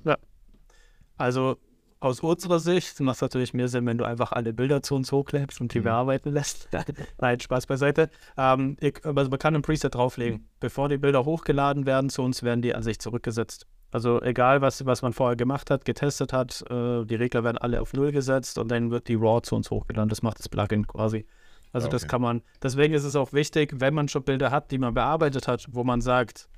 [0.05, 0.17] Ja.
[1.17, 1.59] Also
[1.99, 5.11] aus unserer Sicht macht es natürlich mehr Sinn, wenn du einfach alle Bilder zu uns
[5.11, 5.85] hochklebst und die mhm.
[5.85, 6.69] bearbeiten lässt.
[7.19, 8.11] Nein, Spaß beiseite.
[8.37, 10.49] Ähm, ich, also man kann ein Preset drauflegen.
[10.61, 13.67] Bevor die Bilder hochgeladen werden zu uns, werden die an sich zurückgesetzt.
[13.95, 17.81] Also egal, was, was man vorher gemacht hat, getestet hat, äh, die Regler werden alle
[17.81, 20.09] auf Null gesetzt und dann wird die RAW zu uns hochgeladen.
[20.09, 21.27] Das macht das Plugin quasi.
[21.73, 21.95] Also okay.
[21.95, 24.95] das kann man, deswegen ist es auch wichtig, wenn man schon Bilder hat, die man
[24.95, 26.49] bearbeitet hat, wo man sagt,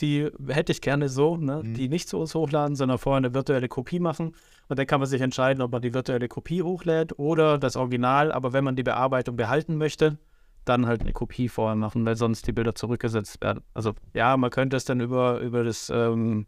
[0.00, 1.60] die hätte ich gerne so, ne?
[1.62, 1.74] Mhm.
[1.74, 4.34] die nicht zu uns hochladen, sondern vorher eine virtuelle Kopie machen.
[4.68, 8.32] Und dann kann man sich entscheiden, ob man die virtuelle Kopie hochlädt oder das Original.
[8.32, 10.16] Aber wenn man die Bearbeitung behalten möchte,
[10.64, 13.62] dann halt eine Kopie vorher machen, weil sonst die Bilder zurückgesetzt werden.
[13.74, 16.46] Also ja, man könnte es dann über, über das ähm,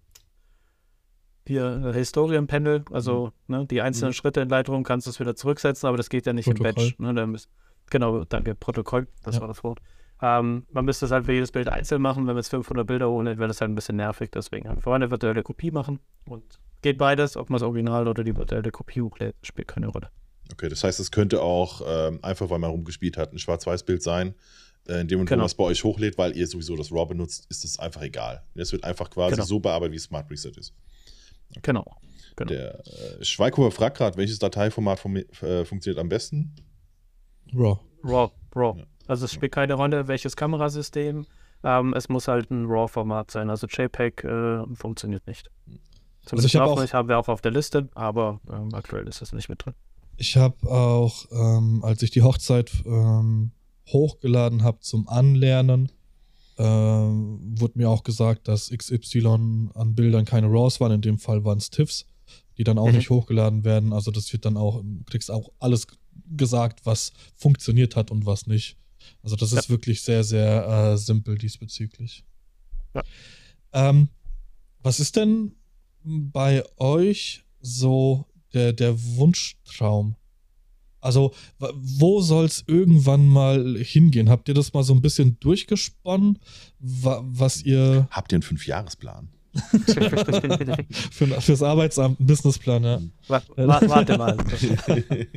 [1.46, 3.56] hier Historienpanel, also mhm.
[3.56, 4.14] ne, die einzelnen mhm.
[4.14, 6.68] Schritte in Lightroom kannst du es wieder zurücksetzen, aber das geht ja nicht Protokoll.
[6.68, 6.98] im Batch.
[6.98, 7.50] Ne, müsst,
[7.90, 9.40] genau, danke, Protokoll, das ja.
[9.40, 9.80] war das Wort.
[10.22, 13.10] Ähm, man müsste es halt für jedes Bild einzeln machen, wenn man jetzt 500 Bilder
[13.10, 16.60] hochlädt, wäre das halt ein bisschen nervig, deswegen halt vorher eine virtuelle Kopie machen und
[16.82, 20.10] geht beides, ob man das Original oder die virtuelle Kopie hochlädt, spielt keine Rolle.
[20.52, 24.34] Okay, das heißt, es könnte auch ähm, einfach, weil man rumgespielt hat, ein Schwarz-Weiß-Bild sein.
[24.86, 25.38] Äh, in dem Moment, genau.
[25.38, 28.02] wo man es bei euch hochlädt, weil ihr sowieso das RAW benutzt, ist es einfach
[28.02, 28.44] egal.
[28.54, 29.46] Es wird einfach quasi genau.
[29.46, 30.74] so bearbeitet, wie Smart Preset ist.
[31.62, 31.96] Genau.
[32.36, 32.48] genau.
[32.48, 36.54] Der äh, Schweighofer fragt gerade, welches Dateiformat fun äh, funktioniert am besten?
[37.52, 37.78] RAW.
[38.02, 38.78] RAW, RAW.
[38.78, 38.86] Ja.
[39.06, 41.26] Also es spielt keine Rolle, welches Kamerasystem.
[41.62, 43.50] Ähm, es muss halt ein RAW-Format sein.
[43.50, 45.50] Also JPEG äh, funktioniert nicht.
[45.66, 45.78] Hm.
[46.24, 49.06] Zumindest also ich hab auch, nicht, haben wir auch auf der Liste, aber ähm, aktuell
[49.06, 49.74] ist das nicht mit drin.
[50.16, 53.50] Ich habe auch, ähm, als ich die Hochzeit ähm,
[53.88, 55.92] hochgeladen habe zum Anlernen,
[56.56, 60.92] ähm, wurde mir auch gesagt, dass XY an Bildern keine RAWs waren.
[60.92, 62.06] In dem Fall waren es TIFFs,
[62.56, 62.96] die dann auch mhm.
[62.96, 63.92] nicht hochgeladen werden.
[63.92, 65.86] Also das wird dann auch, du kriegst auch alles
[66.36, 68.76] gesagt, was funktioniert hat und was nicht.
[69.22, 69.58] Also das ja.
[69.58, 72.24] ist wirklich sehr, sehr äh, simpel diesbezüglich.
[72.94, 73.02] Ja.
[73.72, 74.08] Ähm,
[74.82, 75.56] was ist denn
[76.04, 80.16] bei euch so der, der Wunschtraum?
[81.04, 84.30] Also, wo soll es irgendwann mal hingehen?
[84.30, 86.38] Habt ihr das mal so ein bisschen durchgesponnen,
[86.78, 88.08] was ihr.
[88.10, 89.28] Habt ihr einen Fünfjahresplan?
[91.12, 93.00] Für, fürs Arbeitsamt einen Businessplan, ja.
[93.28, 94.36] Warte mal.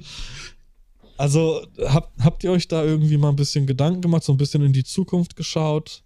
[1.19, 4.62] Also, habt, habt ihr euch da irgendwie mal ein bisschen Gedanken gemacht, so ein bisschen
[4.62, 6.03] in die Zukunft geschaut?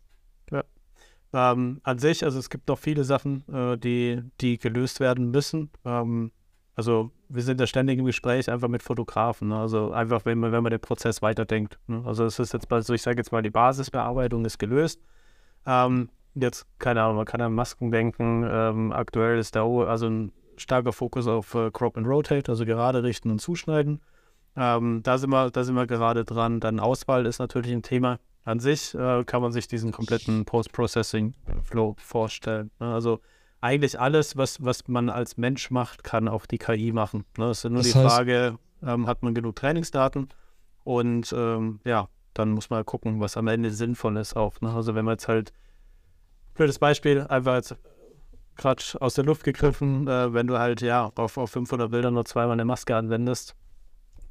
[0.49, 0.63] Ja.
[1.33, 5.69] Ähm, an sich, also es gibt noch viele Sachen, äh, die, die gelöst werden müssen.
[5.83, 6.31] Ähm,
[6.81, 9.49] also wir sind da ständig im Gespräch einfach mit Fotografen.
[9.49, 9.57] Ne?
[9.59, 11.77] Also einfach, wenn man, wenn man den Prozess weiterdenkt.
[11.85, 12.01] Ne?
[12.07, 14.99] Also es ist jetzt mal so, ich sage jetzt mal, die Basisbearbeitung ist gelöst.
[15.67, 18.43] Ähm, jetzt, keine Ahnung, man kann an Masken denken.
[18.49, 23.03] Ähm, aktuell ist da also ein starker Fokus auf äh, Crop and Rotate, also gerade
[23.03, 24.01] richten und zuschneiden.
[24.55, 26.59] Ähm, da, sind wir, da sind wir gerade dran.
[26.59, 28.17] Dann Auswahl ist natürlich ein Thema.
[28.43, 32.71] An sich äh, kann man sich diesen kompletten Post-Processing-Flow vorstellen.
[32.79, 32.91] Ne?
[32.91, 33.19] Also
[33.61, 37.25] eigentlich alles, was, was man als Mensch macht, kann auch die KI machen.
[37.37, 37.45] Ne?
[37.45, 40.29] Es ist nur das die heißt, Frage, ähm, hat man genug Trainingsdaten?
[40.83, 44.59] Und ähm, ja, dann muss man gucken, was am Ende sinnvoll ist auch.
[44.61, 44.73] Ne?
[44.73, 45.53] Also wenn man jetzt halt,
[46.55, 47.75] blödes Beispiel, einfach jetzt
[48.57, 52.25] gerade aus der Luft gegriffen, äh, wenn du halt ja auf, auf 500 Bildern nur
[52.25, 53.55] zweimal eine Maske anwendest,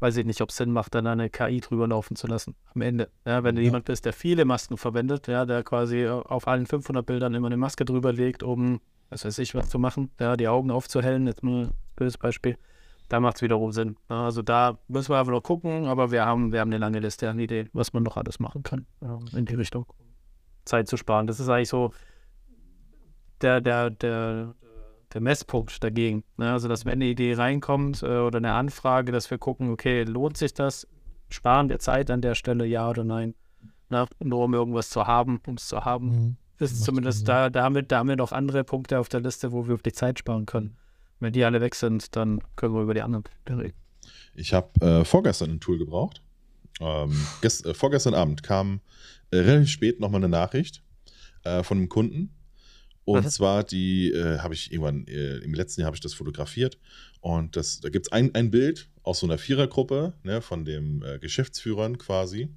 [0.00, 2.80] weiß ich nicht, ob es Sinn macht, dann eine KI drüber laufen zu lassen am
[2.80, 3.10] Ende.
[3.24, 3.66] Ja, wenn du ja.
[3.66, 7.56] jemand bist, der viele Masken verwendet, ja, der quasi auf allen 500 Bildern immer eine
[7.56, 11.42] Maske drüber legt, um, was weiß ich, was zu machen, ja, die Augen aufzuhellen, jetzt
[11.42, 12.56] nur ein böses Beispiel,
[13.08, 13.96] da macht es wiederum Sinn.
[14.08, 17.00] Ja, also da müssen wir einfach noch gucken, aber wir haben, wir haben eine lange
[17.00, 18.86] Liste an Ideen, was man noch alles machen kann
[19.34, 19.86] in die Richtung.
[20.64, 21.26] Zeit zu sparen.
[21.26, 21.92] Das ist eigentlich so
[23.40, 24.54] der, der, der,
[25.12, 26.22] der Messpunkt dagegen.
[26.36, 26.52] Ne?
[26.52, 30.36] Also, dass wenn eine Idee reinkommt äh, oder eine Anfrage, dass wir gucken, okay, lohnt
[30.36, 30.86] sich das?
[31.30, 33.34] Sparen wir Zeit an der Stelle, ja oder nein?
[33.88, 36.06] Na, nur um irgendwas zu haben, um es zu haben.
[36.06, 36.36] Mhm.
[36.60, 39.50] Ist zumindest da, da, haben wir, da haben wir noch andere Punkte auf der Liste,
[39.52, 40.76] wo wir wirklich Zeit sparen können.
[41.18, 43.76] Wenn die alle weg sind, dann können wir über die anderen reden.
[44.34, 46.22] Ich habe äh, vorgestern ein Tool gebraucht.
[46.80, 48.80] Ähm, gest, äh, vorgestern Abend kam
[49.30, 50.82] äh, relativ spät nochmal eine Nachricht
[51.44, 52.34] äh, von einem Kunden,
[53.04, 53.30] und mhm.
[53.30, 56.78] zwar die äh, habe ich irgendwann, äh, im letzten Jahr habe ich das fotografiert.
[57.20, 61.02] Und das, da gibt es ein, ein Bild aus so einer Vierergruppe ne, von dem
[61.02, 62.48] äh, Geschäftsführern quasi.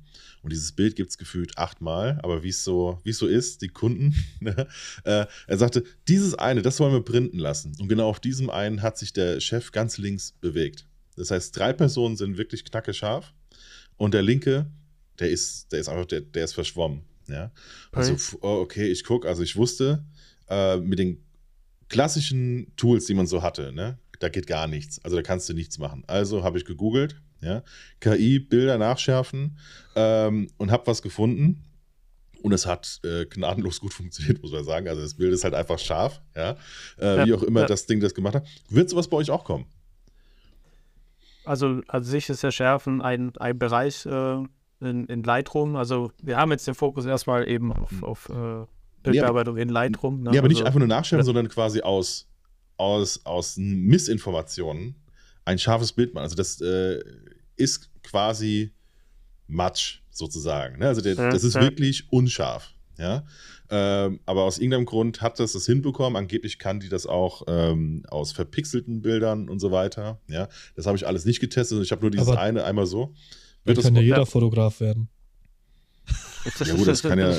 [0.41, 3.69] Und dieses Bild gibt es gefühlt achtmal, aber wie es so, es so ist, die
[3.69, 4.67] Kunden, ne,
[5.05, 7.73] äh, er sagte, dieses eine, das wollen wir printen lassen.
[7.79, 10.85] Und genau auf diesem einen hat sich der Chef ganz links bewegt.
[11.15, 13.33] Das heißt, drei Personen sind wirklich knacke scharf
[13.97, 14.65] und der linke,
[15.19, 17.03] der ist, der ist einfach, der, der ist verschwommen.
[17.27, 17.51] Ja.
[17.91, 20.03] Also, oh, okay, ich gucke, also ich wusste,
[20.49, 21.23] äh, mit den
[21.87, 23.97] klassischen Tools, die man so hatte, ne?
[24.23, 25.03] Da geht gar nichts.
[25.03, 26.03] Also da kannst du nichts machen.
[26.07, 27.61] Also habe ich gegoogelt, ja,
[27.99, 29.57] KI, Bilder nachschärfen
[29.95, 31.61] ähm, und habe was gefunden.
[32.41, 34.87] Und es hat äh, gnadenlos gut funktioniert, muss man sagen.
[34.87, 36.55] Also das Bild ist halt einfach scharf, ja.
[36.97, 37.65] Äh, ja wie auch immer ja.
[37.67, 38.47] das Ding das gemacht hat.
[38.69, 39.65] Wird sowas bei euch auch kommen?
[41.45, 44.43] Also an sich ist ja Schärfen ein, ein Bereich äh,
[44.79, 45.75] in, in Lightroom.
[45.75, 48.03] Also wir haben jetzt den Fokus erstmal eben auf, mhm.
[48.05, 48.65] auf äh,
[49.03, 50.23] Bildbearbeitung in Lightroom.
[50.23, 50.31] Ne?
[50.33, 52.29] Ja, aber nicht also, einfach nur nachstellen, sondern quasi aus,
[52.77, 54.95] aus, aus Missinformationen
[55.45, 56.23] ein scharfes Bild machen.
[56.23, 56.99] Also das äh,
[57.55, 58.71] ist quasi
[59.47, 60.79] Matsch sozusagen.
[60.79, 60.87] Ne?
[60.87, 61.61] Also der, ja, das ist ja.
[61.61, 62.73] wirklich unscharf.
[62.99, 63.25] Ja,
[63.71, 66.15] ähm, aber aus irgendeinem Grund hat das das hinbekommen.
[66.15, 70.21] Angeblich kann die das auch ähm, aus verpixelten Bildern und so weiter.
[70.27, 71.81] Ja, das habe ich alles nicht getestet.
[71.81, 73.15] Ich habe nur dieses aber eine einmal so.
[73.63, 75.09] Wird kann ja jeder Fotograf werden.
[76.59, 77.33] Ja gut, das kann ja,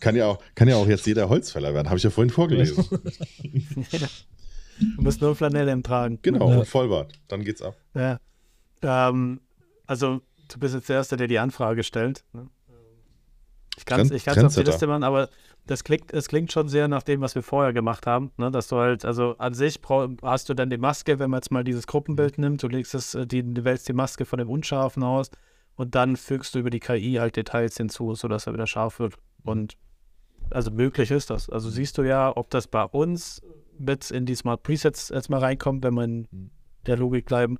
[0.00, 1.88] kann ja, auch, kann ja auch jetzt jeder Holzfäller werden.
[1.88, 2.84] Habe ich ja vorhin vorgelesen.
[4.78, 6.18] Du musst nur Flanelle tragen.
[6.22, 6.58] Genau, ja.
[6.58, 7.12] und Vollbart.
[7.28, 7.76] Dann geht's ab.
[7.94, 8.18] Ja.
[8.82, 9.40] Ähm,
[9.86, 12.24] also, du bist jetzt der Erste, der die Anfrage stellt.
[12.32, 12.48] Ne?
[13.76, 15.28] Ich kann es ich auf die Liste machen, aber
[15.66, 18.32] das klingt, das klingt schon sehr nach dem, was wir vorher gemacht haben.
[18.38, 18.50] Ne?
[18.50, 19.80] Dass du halt, also an sich
[20.22, 23.14] hast du dann die Maske, wenn man jetzt mal dieses Gruppenbild nimmt, du legst es,
[23.14, 25.30] äh, die, du wählst die Maske von dem Unscharfen aus
[25.74, 29.14] und dann fügst du über die KI halt Details hinzu, sodass er wieder scharf wird.
[29.42, 29.76] Und
[30.50, 31.50] also möglich ist das.
[31.50, 33.42] Also siehst du ja, ob das bei uns
[33.78, 36.28] mit in die Smart Presets jetzt mal reinkommt, wenn man
[36.86, 37.58] der Logik bleiben,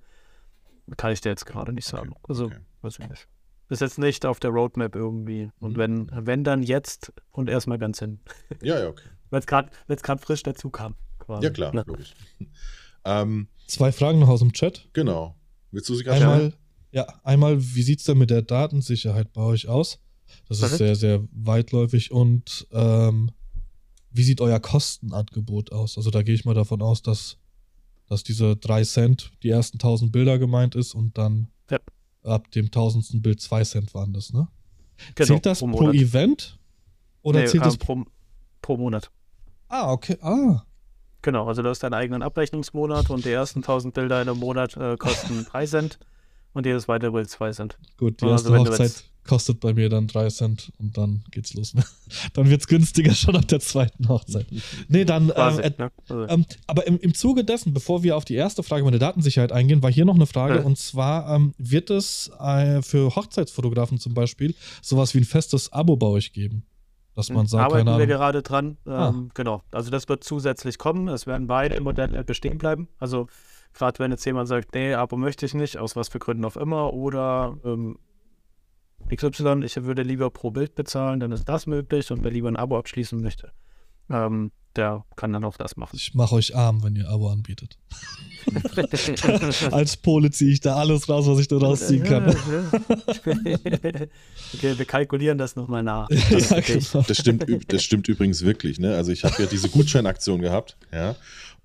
[0.97, 2.11] kann ich dir jetzt gerade nicht sagen.
[2.11, 2.25] Okay.
[2.29, 2.59] Also, okay.
[2.83, 3.29] weiß ich nicht.
[3.69, 5.51] Ist jetzt nicht auf der Roadmap irgendwie.
[5.59, 5.79] Und mhm.
[5.79, 8.21] wenn, wenn dann jetzt und erstmal ganz hin.
[8.63, 9.09] Ja, ja, okay.
[9.31, 9.47] Weil es
[10.03, 10.95] gerade frisch dazu kam.
[11.19, 11.45] Quasi.
[11.45, 11.83] Ja, klar, Na.
[11.85, 12.15] logisch.
[13.05, 14.89] ähm, Zwei Fragen noch aus dem Chat.
[14.93, 15.37] Genau.
[15.73, 16.55] Willst du sie gerade Einmal,
[16.93, 19.99] ja, einmal, wie sieht es denn mit der Datensicherheit bei euch aus?
[20.49, 22.13] Das ist sehr, sehr weitläufig.
[22.13, 23.33] Und ähm,
[24.17, 25.97] wie sieht euer Kostenangebot aus?
[25.97, 27.39] Also da gehe ich mal davon aus, dass,
[28.09, 31.79] dass diese 3 Cent die ersten 1000 Bilder gemeint ist und dann ja.
[32.23, 34.49] ab dem tausendsten Bild 2 Cent waren das, ne?
[35.15, 36.59] Genau, zählt das pro, pro Event?
[37.23, 38.05] Oder nee, zählt das pro,
[38.63, 39.11] pro Monat?
[39.69, 40.17] Ah, okay.
[40.23, 40.63] Ah.
[41.23, 44.77] Genau, also du hast deinen eigenen Abrechnungsmonat und die ersten 1000 Bilder in einem Monat
[44.77, 45.99] äh, kosten 3 Cent
[46.53, 47.79] und jedes weitere will 2 Cent.
[47.97, 51.75] Gut, die also erste Hochzeit kostet bei mir dann 3 Cent und dann geht's los.
[52.35, 54.47] dann wird's günstiger schon ab der zweiten Hochzeit.
[54.89, 55.91] Nee, dann, ähm, äh, ne?
[56.09, 56.29] also.
[56.29, 59.53] ähm, aber im, im Zuge dessen, bevor wir auf die erste Frage mit der Datensicherheit
[59.53, 60.63] eingehen, war hier noch eine Frage ja.
[60.63, 65.97] und zwar ähm, wird es äh, für Hochzeitsfotografen zum Beispiel sowas wie ein festes Abo
[65.97, 66.65] bei euch geben?
[67.15, 68.77] Dass man sagt, Arbeiten wir gerade dran.
[68.85, 69.09] Ah.
[69.09, 69.63] Ähm, genau.
[69.71, 71.09] Also das wird zusätzlich kommen.
[71.09, 72.89] Es werden beide Modelle bestehen bleiben.
[72.99, 73.29] Also
[73.77, 76.57] Gerade wenn jetzt jemand sagt, nee, Abo möchte ich nicht, aus was für Gründen auch
[76.57, 77.99] immer, oder ähm,
[79.15, 82.57] XY, ich würde lieber pro Bild bezahlen, dann ist das möglich und wer lieber ein
[82.57, 83.53] Abo abschließen möchte,
[84.11, 85.97] ähm, der kann dann auch das machen.
[85.97, 87.79] Ich mache euch arm, wenn ihr Abo anbietet.
[89.71, 92.29] Als Pole ziehe ich da alles raus, was ich da rausziehen kann.
[94.55, 96.09] okay, wir kalkulieren das nochmal nach.
[96.09, 97.03] Das, ja, genau.
[97.07, 98.79] das, stimmt, das stimmt übrigens wirklich.
[98.79, 98.95] Ne?
[98.95, 101.17] Also ich habe ja diese Gutscheinaktion gehabt, ja.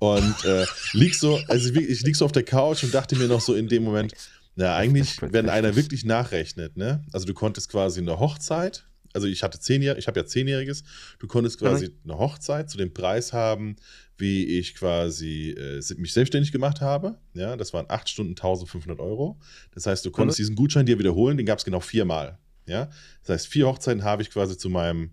[0.01, 3.27] Und äh, lieg so, also ich, ich lieg so auf der Couch und dachte mir
[3.27, 4.13] noch so in dem Moment,
[4.55, 7.05] na, eigentlich, wenn einer wirklich nachrechnet, ne?
[7.13, 8.83] Also du konntest quasi eine Hochzeit
[9.13, 10.83] also ich hatte zehnjährig, ich habe ja zehnjähriges,
[11.19, 12.11] du konntest quasi mhm.
[12.11, 13.75] eine Hochzeit zu dem Preis haben,
[14.17, 17.17] wie ich quasi äh, mich selbstständig gemacht habe.
[17.33, 19.39] Ja, das waren acht Stunden 1500 Euro.
[19.73, 20.43] Das heißt, du konntest mhm.
[20.43, 22.37] diesen Gutschein dir wiederholen, den gab es genau viermal.
[22.67, 22.89] Ja,
[23.23, 25.11] das heißt, vier Hochzeiten habe ich quasi zu meinem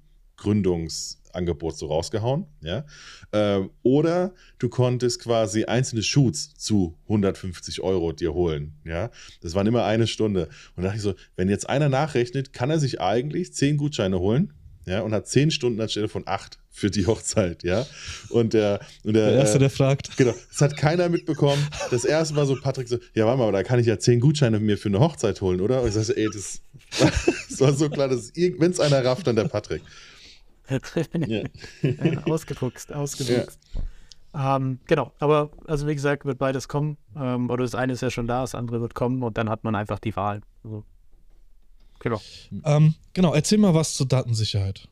[1.28, 2.84] Gründungsangebot so rausgehauen, ja.
[3.32, 9.10] Ähm, oder du konntest quasi einzelne Shoots zu 150 Euro dir holen, ja.
[9.40, 10.48] Das waren immer eine Stunde.
[10.76, 14.18] Und da dachte ich so, wenn jetzt einer nachrechnet, kann er sich eigentlich zehn Gutscheine
[14.18, 14.52] holen,
[14.86, 17.84] ja, und hat zehn Stunden anstelle von acht für die Hochzeit, ja.
[18.30, 20.16] Und der, und der, der Erste, der fragt.
[20.16, 21.62] Genau, das hat keiner mitbekommen.
[21.90, 24.60] Das erste Mal so Patrick so, ja, warte mal, da kann ich ja zehn Gutscheine
[24.60, 25.82] mir für eine Hochzeit holen, oder?
[25.82, 26.62] Und ich sage, ey, das,
[27.50, 29.82] das war so klar, dass wenn es einer rafft, dann der Patrick.
[31.26, 31.42] ja.
[32.24, 33.58] ausgefuchst, ausgefuchst.
[33.74, 34.56] Ja.
[34.56, 36.96] Ähm, genau, aber also wie gesagt, wird beides kommen.
[37.16, 39.64] Ähm, oder das eine ist ja schon da, das andere wird kommen und dann hat
[39.64, 40.42] man einfach die Wahl.
[40.62, 40.84] Also,
[42.00, 42.20] genau.
[42.64, 44.88] Ähm, genau, erzähl mal was zur Datensicherheit.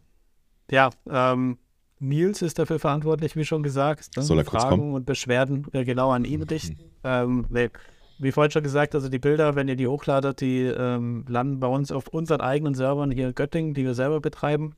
[0.71, 1.59] Ja, ähm,
[1.99, 4.17] Nils ist dafür verantwortlich, wie schon gesagt.
[4.17, 4.23] Ne?
[4.23, 4.95] Soll er Fragen kurz kommen?
[4.95, 6.75] und Beschwerden äh, genau an ihn richten.
[6.75, 6.91] Mhm.
[7.05, 7.71] Ähm, nee.
[8.19, 11.67] Wie vorhin schon gesagt, also die Bilder, wenn ihr die hochladet, die ähm, landen bei
[11.67, 14.75] uns auf unseren eigenen Servern hier in Göttingen, die wir selber betreiben.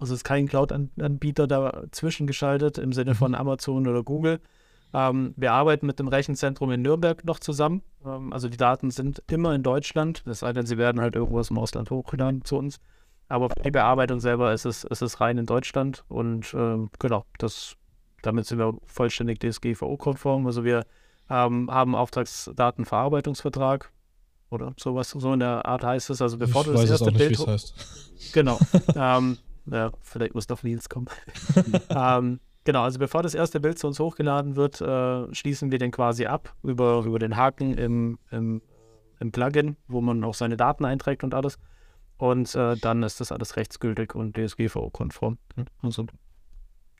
[0.00, 3.38] Also ist kein Cloud-Anbieter dazwischen geschaltet im Sinne von mhm.
[3.38, 4.40] Amazon oder Google.
[4.94, 7.82] Ähm, wir arbeiten mit dem Rechenzentrum in Nürnberg noch zusammen.
[8.04, 11.40] Ähm, also die Daten sind immer in Deutschland, es sei denn, sie werden halt irgendwo
[11.40, 12.80] im Ausland hochgeladen zu uns.
[13.28, 17.26] Aber für die Bearbeitung selber ist es, ist es rein in Deutschland und ähm, genau,
[17.36, 17.76] das,
[18.22, 20.46] damit sind wir vollständig DSGVO-konform.
[20.46, 20.86] Also wir
[21.28, 23.92] ähm, haben Auftragsdatenverarbeitungsvertrag
[24.48, 26.22] oder sowas, so in der Art heißt es.
[26.22, 27.46] Also bevor ich du das erste Bild.
[27.46, 27.74] Heißt.
[28.32, 28.58] Genau.
[28.96, 29.36] ähm,
[29.70, 31.08] ja, vielleicht muss doch Nils kommen.
[31.90, 35.90] ähm, genau, also bevor das erste Bild zu uns hochgeladen wird, äh, schließen wir den
[35.90, 38.62] quasi ab über, über den Haken im, im,
[39.20, 41.58] im Plugin, wo man auch seine Daten einträgt und alles.
[42.18, 45.38] Und äh, dann ist das alles rechtsgültig und DSGVO-konform.
[45.82, 46.06] Also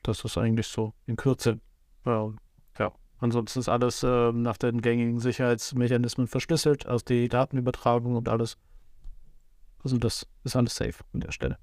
[0.03, 1.59] das ist eigentlich so in Kürze.
[2.05, 2.31] Ja,
[2.77, 2.93] ja.
[3.17, 8.57] Ansonsten ist alles äh, nach den gängigen Sicherheitsmechanismen verschlüsselt, also die Datenübertragung und alles.
[9.83, 11.57] Also das ist alles safe an der Stelle.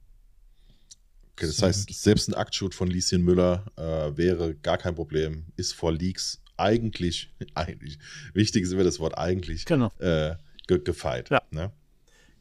[1.37, 5.75] Okay, das heißt, selbst ein Aktshoot von Lieschen Müller äh, wäre gar kein Problem, ist
[5.75, 7.99] vor Leaks eigentlich, eigentlich,
[8.33, 9.91] wichtig ist immer das Wort eigentlich, genau.
[9.99, 11.29] äh, ge gefeit.
[11.29, 11.43] Ja.
[11.51, 11.73] Ne?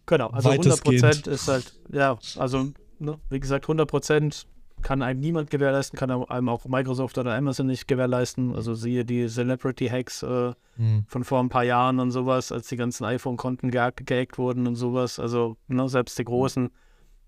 [0.06, 4.46] Genau, also 100% ist halt, ja, also, ne, wie gesagt, 100%
[4.82, 8.56] kann einem niemand gewährleisten, kann einem auch Microsoft oder Amazon nicht gewährleisten.
[8.56, 11.06] Also siehe die Celebrity-Hacks äh, mhm.
[11.08, 15.20] von vor ein paar Jahren und sowas, als die ganzen iPhone-Konten gehackt wurden und sowas.
[15.20, 16.70] Also ne, selbst die Großen.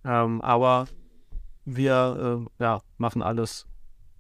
[0.06, 0.88] Ähm, aber
[1.68, 3.68] wir äh, ja, machen alles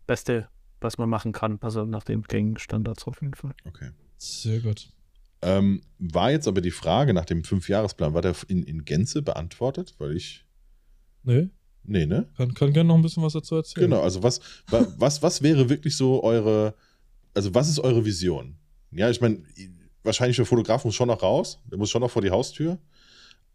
[0.05, 0.49] Beste,
[0.81, 1.57] was man machen kann.
[1.61, 3.55] Also nach den gängigen Standards auf jeden Fall.
[3.65, 3.89] Okay.
[4.17, 4.89] Sehr gut.
[5.41, 9.95] Ähm, war jetzt aber die Frage nach dem Fünfjahresplan, war der in, in Gänze beantwortet?
[9.97, 10.45] Weil ich.
[11.23, 11.49] Nee.
[11.83, 12.27] Nee, ne?
[12.35, 13.89] Kann, kann gerne noch ein bisschen was dazu erzählen.
[13.89, 16.73] Genau, also was, was, was wäre wirklich so eure,
[17.33, 18.57] also was ist eure Vision?
[18.91, 19.41] Ja, ich meine,
[20.03, 22.77] wahrscheinlich der Fotograf muss schon noch raus, der muss schon noch vor die Haustür,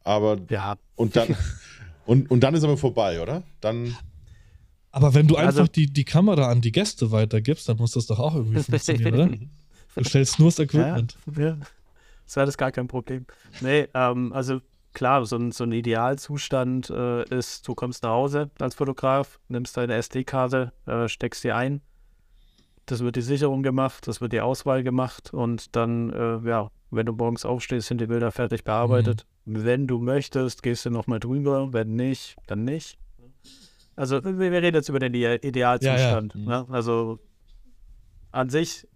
[0.01, 0.79] aber ja.
[0.95, 1.37] und dann
[2.07, 3.43] Und, und dann ist aber vorbei, oder?
[3.61, 3.97] Dann.
[4.91, 8.07] Aber wenn du also, einfach die, die Kamera an die Gäste weitergibst, dann muss das
[8.07, 9.31] doch auch irgendwie funktionieren, oder?
[9.95, 11.17] Du stellst nur das Equipment.
[11.37, 11.59] Ja, ja.
[12.25, 13.27] Das wäre das gar kein Problem.
[13.61, 14.61] Nee, ähm, also
[14.93, 19.77] klar, so ein, so ein Idealzustand äh, ist, du kommst nach Hause als Fotograf, nimmst
[19.77, 21.81] deine SD-Karte, äh, steckst sie ein,
[22.87, 27.07] das wird die Sicherung gemacht, das wird die Auswahl gemacht und dann, äh, ja, wenn
[27.07, 29.25] du morgens aufstehst, sind die Bilder fertig bearbeitet.
[29.27, 29.32] Mhm.
[29.45, 31.73] Wenn du möchtest, gehst du nochmal drüber.
[31.73, 32.99] Wenn nicht, dann nicht.
[33.97, 36.35] Also, wir, wir reden jetzt über den Idealzustand.
[36.35, 36.63] Ja, ja.
[36.63, 36.67] Ne?
[36.71, 37.19] Also,
[38.31, 38.87] an sich,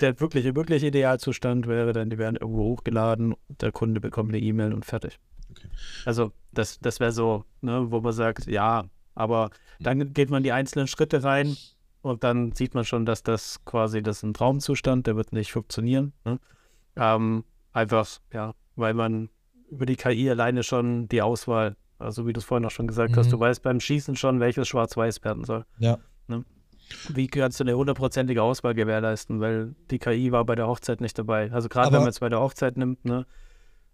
[0.00, 4.74] der wirkliche, wirkliche Idealzustand wäre dann, die werden irgendwo hochgeladen, der Kunde bekommt eine E-Mail
[4.74, 5.18] und fertig.
[5.50, 5.68] Okay.
[6.04, 10.52] Also, das, das wäre so, ne, wo man sagt, ja, aber dann geht man die
[10.52, 11.56] einzelnen Schritte rein
[12.02, 15.52] und dann sieht man schon, dass das quasi, das ist ein Traumzustand, der wird nicht
[15.52, 16.12] funktionieren.
[16.24, 16.38] Ne?
[16.96, 19.28] Ähm, einfach, ja, weil man
[19.70, 23.12] über die KI alleine schon die Auswahl, also wie du es vorhin auch schon gesagt
[23.12, 23.16] mhm.
[23.16, 25.64] hast, du weißt beim Schießen schon, welches Schwarz-Weiß werden soll.
[25.78, 25.98] Ja.
[26.28, 26.44] Ne?
[27.08, 29.40] Wie kannst du eine hundertprozentige Auswahl gewährleisten?
[29.40, 31.50] Weil die KI war bei der Hochzeit nicht dabei.
[31.52, 33.26] Also gerade wenn man es bei der Hochzeit nimmt, ne,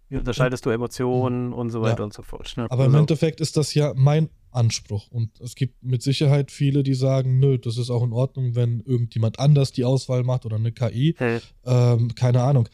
[0.09, 1.53] wie unterscheidest du Emotionen mhm.
[1.53, 2.03] und so weiter ja.
[2.05, 2.53] und so fort.
[2.57, 2.65] Ne?
[2.69, 5.07] Aber also, im Endeffekt ist das ja mein Anspruch.
[5.11, 8.81] Und es gibt mit Sicherheit viele, die sagen, nö, das ist auch in Ordnung, wenn
[8.81, 11.15] irgendjemand anders die Auswahl macht oder eine KI.
[11.17, 11.39] Hm.
[11.65, 12.67] Ähm, keine Ahnung.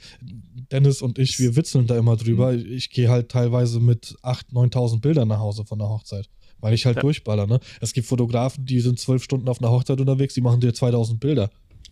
[0.71, 2.53] Dennis und ich, wir witzeln da immer drüber.
[2.53, 2.65] Hm.
[2.71, 6.29] Ich gehe halt teilweise mit 8.000, 9.000 Bildern nach Hause von der Hochzeit.
[6.59, 7.01] Weil ich halt ja.
[7.01, 7.47] durchballer.
[7.47, 7.59] Ne?
[7.81, 11.19] Es gibt Fotografen, die sind zwölf Stunden auf einer Hochzeit unterwegs, die machen dir 2000
[11.19, 11.49] Bilder.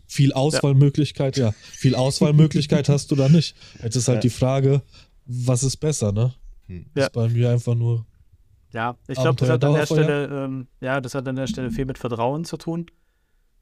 [0.07, 1.47] Viel Auswahlmöglichkeit, ja.
[1.47, 1.53] ja.
[1.61, 3.55] Viel Auswahlmöglichkeit hast du da nicht.
[3.81, 4.21] Jetzt ist halt ja.
[4.21, 4.81] die Frage,
[5.25, 6.33] was ist besser, ne?
[6.67, 6.85] Hm.
[6.93, 8.05] Ist bei mir einfach nur
[8.71, 11.71] Ja, ich glaube, das hat an der Stelle, ähm, ja, das hat an der Stelle
[11.71, 12.87] viel mit Vertrauen zu tun.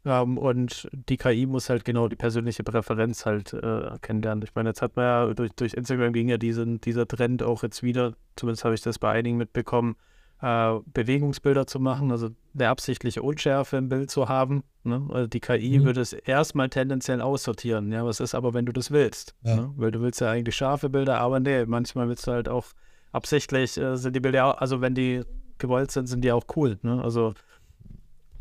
[0.03, 4.43] Ähm, und die KI muss halt genau die persönliche Präferenz halt äh, kennenlernen.
[4.43, 7.61] Ich meine, jetzt hat man ja durch, durch Instagram ging ja diesen, dieser Trend auch
[7.63, 9.95] jetzt wieder, zumindest habe ich das bei einigen mitbekommen,
[10.41, 14.63] äh, Bewegungsbilder zu machen, also eine absichtliche Unschärfe im Bild zu haben.
[14.83, 15.07] Ne?
[15.11, 15.85] Also die KI mhm.
[15.85, 17.91] würde es erstmal tendenziell aussortieren.
[17.91, 19.35] Ja, was ist aber, wenn du das willst?
[19.43, 19.55] Ja.
[19.55, 19.73] Ne?
[19.75, 22.65] Weil du willst ja eigentlich scharfe Bilder, aber nee, manchmal willst du halt auch
[23.11, 25.21] absichtlich, äh, sind die Bilder, also wenn die
[25.59, 26.79] gewollt sind, sind die auch cool.
[26.81, 27.01] Ne?
[27.03, 27.33] Also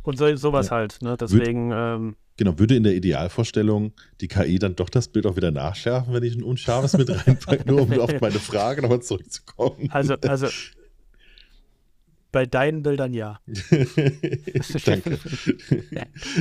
[0.03, 0.77] und so, sowas ja.
[0.77, 1.03] halt.
[1.03, 1.17] Ne?
[1.19, 1.71] Deswegen.
[1.71, 5.51] Würde, ähm, genau, würde in der Idealvorstellung die KI dann doch das Bild auch wieder
[5.51, 9.91] nachschärfen, wenn ich ein unscharfes mit reinpacke, nur um auf meine Frage nochmal zurückzukommen.
[9.93, 10.47] Also, also
[12.33, 13.41] bei deinen Bildern ja.
[14.85, 15.19] Danke.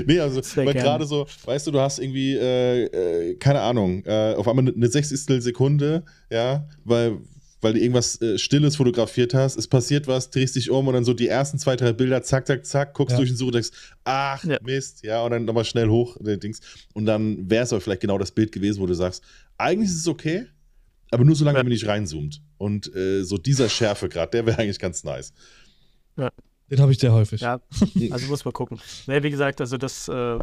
[0.05, 4.33] nee, also, weil gerade so, weißt du, du hast irgendwie, äh, äh, keine Ahnung, äh,
[4.35, 7.17] auf einmal eine Sechzigstel Sekunde, ja, weil,
[7.61, 11.05] weil du irgendwas äh, Stilles fotografiert hast, es passiert was, drehst dich um und dann
[11.05, 13.17] so die ersten zwei, drei Bilder, zack, zack, zack, guckst ja.
[13.17, 13.71] durch den Such und denkst,
[14.03, 14.57] ach, ja.
[14.61, 16.59] Mist, ja, und dann nochmal schnell hoch, äh, Dings.
[16.93, 19.23] Und dann wäre es aber vielleicht genau das Bild gewesen, wo du sagst,
[19.57, 20.45] eigentlich ist es okay,
[21.11, 21.63] aber nur solange ja.
[21.63, 22.41] man nicht reinzoomt.
[22.57, 25.33] Und äh, so dieser Schärfegrad, der wäre eigentlich ganz nice.
[26.17, 26.29] Ja.
[26.69, 27.41] Den habe ich sehr häufig.
[27.41, 27.59] Ja,
[28.11, 28.79] also muss man gucken.
[29.07, 30.39] Nee, wie gesagt, also das äh,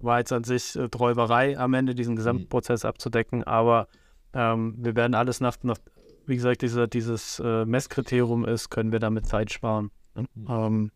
[0.00, 2.88] war jetzt an sich äh, Träuberei am Ende, diesen Gesamtprozess mhm.
[2.88, 3.88] abzudecken, aber
[4.32, 5.78] ähm, wir werden alles nach, nach
[6.26, 9.90] wie gesagt, dieser, dieses äh, Messkriterium ist, können wir damit Zeit sparen.
[10.14, 10.24] Ne?
[10.34, 10.46] Mhm.
[10.48, 10.90] Ähm,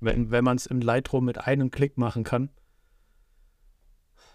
[0.00, 2.50] wenn wenn man es im Lightroom mit einem Klick machen kann,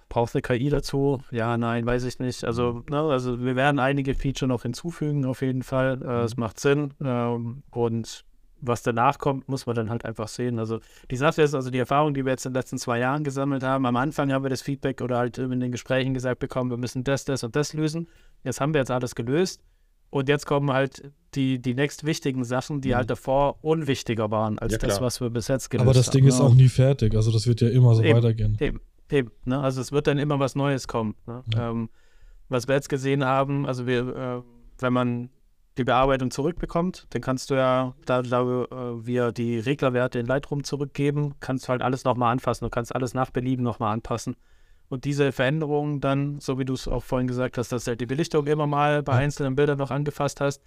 [0.09, 1.22] braucht eine KI dazu?
[1.32, 2.43] Ja, nein, weiß ich nicht.
[2.43, 2.86] Also, mhm.
[2.89, 6.01] ne, also wir werden einige Feature noch hinzufügen, auf jeden Fall.
[6.01, 6.41] Äh, es mhm.
[6.41, 6.93] macht Sinn.
[7.03, 8.26] Ähm, und
[8.62, 10.60] was danach kommt, muss man dann halt einfach sehen.
[10.60, 10.80] Also
[11.12, 13.64] die Sache ist, also die Erfahrung, die wir jetzt in den letzten zwei Jahren gesammelt
[13.64, 16.78] haben, am Anfang haben wir das Feedback oder halt in den Gesprächen gesagt bekommen, wir
[16.78, 18.08] müssen das, das und das lösen.
[18.43, 19.62] Jetzt haben wir jetzt alles gelöst.
[20.10, 22.95] Und jetzt kommen halt die, die nächst wichtigen Sachen, die mhm.
[22.95, 25.89] halt davor unwichtiger waren als ja, das, was wir bis jetzt gelöst haben.
[25.89, 26.45] Aber das Ding haben, ist ne?
[26.45, 27.14] auch nie fertig.
[27.14, 28.58] Also das wird ja immer so eben, weitergehen.
[28.60, 28.80] Eben,
[29.12, 29.32] eben.
[29.45, 29.60] Ne?
[29.60, 31.16] Also es wird dann immer was Neues kommen.
[31.26, 31.43] Ne?
[31.53, 31.72] Ja.
[31.72, 31.89] Ähm,
[32.49, 34.41] was wir jetzt gesehen haben, also wir, äh,
[34.80, 35.30] wenn man
[35.78, 40.64] die Bearbeitung zurückbekommt, dann kannst du ja, da, da äh, wir die Reglerwerte in Lightroom
[40.64, 42.66] zurückgeben, kannst du halt alles nochmal anfassen.
[42.66, 44.36] Du kannst alles nach Belieben nochmal anpassen.
[44.90, 48.02] Und diese Veränderungen dann, so wie du es auch vorhin gesagt hast, dass du halt
[48.02, 50.62] die Belichtung immer mal bei einzelnen Bildern noch angefasst hast,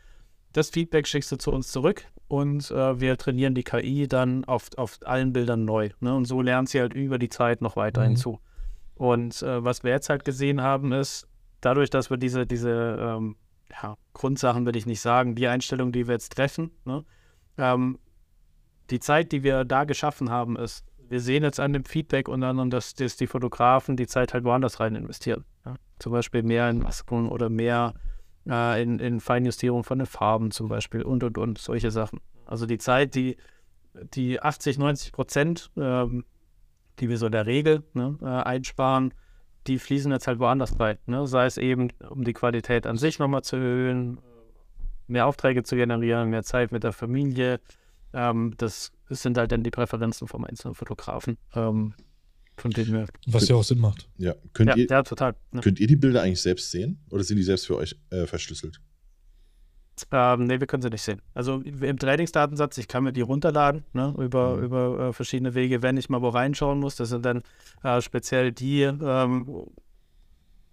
[0.53, 4.69] das Feedback schickst du zu uns zurück und äh, wir trainieren die KI dann auf,
[4.77, 5.91] auf allen Bildern neu.
[6.01, 6.15] Ne?
[6.15, 8.09] Und so lernt sie halt über die Zeit noch weiter mhm.
[8.09, 8.41] hinzu.
[8.97, 11.27] Und äh, was wir jetzt halt gesehen haben, ist,
[11.61, 13.37] dadurch, dass wir diese, diese ähm,
[13.71, 17.05] ja, Grundsachen, würde ich nicht sagen, die Einstellung, die wir jetzt treffen, ne?
[17.59, 17.99] ähm,
[18.91, 22.41] die Zeit, die wir da geschaffen haben, ist wir sehen jetzt an dem Feedback und
[22.41, 25.45] dann, dass, dass die Fotografen die Zeit halt woanders rein investieren.
[25.67, 25.75] Ja?
[25.99, 27.95] Zum Beispiel mehr in Masken oder mehr
[28.49, 32.21] äh, in, in Feinjustierung von den Farben zum Beispiel und und und solche Sachen.
[32.47, 33.37] Also die Zeit, die,
[34.15, 36.25] die 80, 90 Prozent, ähm,
[37.01, 39.13] die wir so in der Regel ne, äh, einsparen,
[39.67, 40.99] die fließen jetzt halt woanders rein.
[41.07, 41.27] Ne?
[41.27, 44.19] Sei es eben, um die Qualität an sich nochmal zu erhöhen,
[45.07, 47.61] mehr Aufträge zu generieren, mehr Zeit mit der Familie,
[48.13, 51.37] ähm, das sind halt dann die Präferenzen vom einzelnen Fotografen.
[51.55, 51.95] Ähm,
[52.57, 53.07] von denen wir.
[53.27, 54.09] Was ja auch Sinn macht.
[54.19, 55.35] Ja, könnt, ja, ihr, ja, total.
[55.53, 55.61] Ja.
[55.61, 58.81] Könnt ihr die Bilder eigentlich selbst sehen oder sind die selbst für euch äh, verschlüsselt?
[60.11, 61.21] Ähm, ne, wir können sie nicht sehen.
[61.35, 64.63] Also im Trainingsdatensatz, ich kann mir die runterladen ne, über, mhm.
[64.65, 66.97] über äh, verschiedene Wege, wenn ich mal wo reinschauen muss.
[66.97, 67.43] Das sind dann
[67.83, 69.67] äh, speziell die, ähm,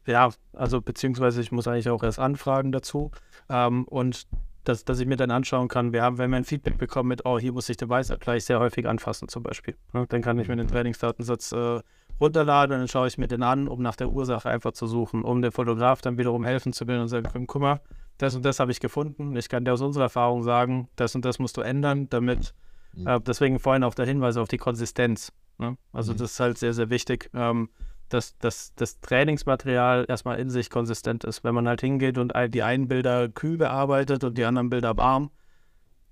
[0.05, 3.11] ja, also beziehungsweise ich muss eigentlich auch erst anfragen dazu.
[3.49, 4.27] Ähm, und
[4.67, 7.25] dass, dass ich mir dann anschauen kann, wir haben, wenn wir ein Feedback bekommen mit,
[7.25, 9.75] oh, hier muss ich den Weißabgleich sehr häufig anfassen zum Beispiel.
[9.93, 11.79] Ja, dann kann ich mir den Trainingsdatensatz äh,
[12.19, 15.23] runterladen und dann schaue ich mir den an, um nach der Ursache einfach zu suchen,
[15.23, 17.79] um dem Fotograf dann wiederum helfen zu können und sagen, guck mal,
[18.17, 19.35] das und das habe ich gefunden.
[19.35, 22.53] Ich kann dir aus unserer Erfahrung sagen, das und das musst du ändern, damit,
[22.93, 23.07] mhm.
[23.07, 25.31] äh, deswegen vorhin auch der Hinweis auf die Konsistenz.
[25.57, 25.77] Ne?
[25.93, 26.17] Also mhm.
[26.17, 27.29] das ist halt sehr, sehr wichtig.
[27.33, 27.69] Ähm,
[28.09, 31.43] dass, dass das Trainingsmaterial erstmal in sich konsistent ist.
[31.43, 35.29] Wenn man halt hingeht und die einen Bilder kühl bearbeitet und die anderen Bilder warm,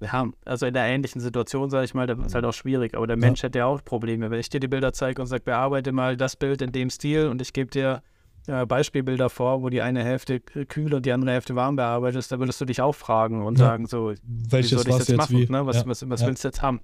[0.01, 2.95] ja, also in der ähnlichen Situation, sage ich mal, da wird es halt auch schwierig.
[2.95, 3.47] Aber der Mensch ja.
[3.47, 4.29] hätte ja auch Probleme.
[4.29, 7.27] Wenn ich dir die Bilder zeige und sage, bearbeite mal das Bild in dem Stil
[7.27, 8.03] und ich gebe dir
[8.47, 12.31] äh, Beispielbilder vor, wo die eine Hälfte kühl und die andere Hälfte warm bearbeitet ist,
[12.31, 13.65] dann würdest du dich auch fragen und ja.
[13.65, 15.47] sagen, so, Welches wie soll ich das jetzt machen?
[15.49, 15.65] Ne?
[15.65, 16.81] Was, was, was willst du jetzt haben?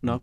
[0.00, 0.20] Ne?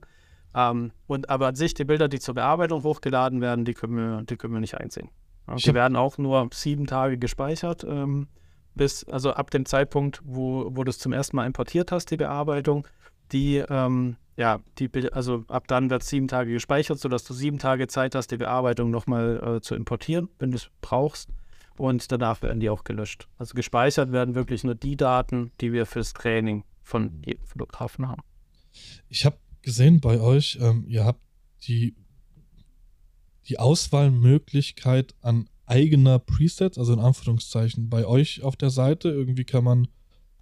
[0.55, 4.23] Ähm, und aber an sich die Bilder, die zur Bearbeitung hochgeladen werden, die können wir,
[4.23, 5.09] die können wir nicht einsehen.
[5.47, 8.27] Ja, die werden auch nur sieben Tage gespeichert, ähm,
[8.75, 12.17] bis, also ab dem Zeitpunkt, wo, wo du es zum ersten Mal importiert hast, die
[12.17, 12.87] Bearbeitung,
[13.31, 17.87] die, ähm, ja, die, also ab dann wird sieben Tage gespeichert, sodass du sieben Tage
[17.87, 21.29] Zeit hast, die Bearbeitung nochmal äh, zu importieren, wenn du es brauchst.
[21.77, 23.27] Und danach werden die auch gelöscht.
[23.37, 28.21] Also gespeichert werden wirklich nur die Daten, die wir fürs Training von jedem Fotografen haben.
[29.09, 31.21] Ich habe gesehen bei euch, ähm, ihr habt
[31.63, 31.95] die,
[33.47, 39.09] die Auswahlmöglichkeit an eigener Presets, also in Anführungszeichen, bei euch auf der Seite.
[39.09, 39.87] Irgendwie kann man,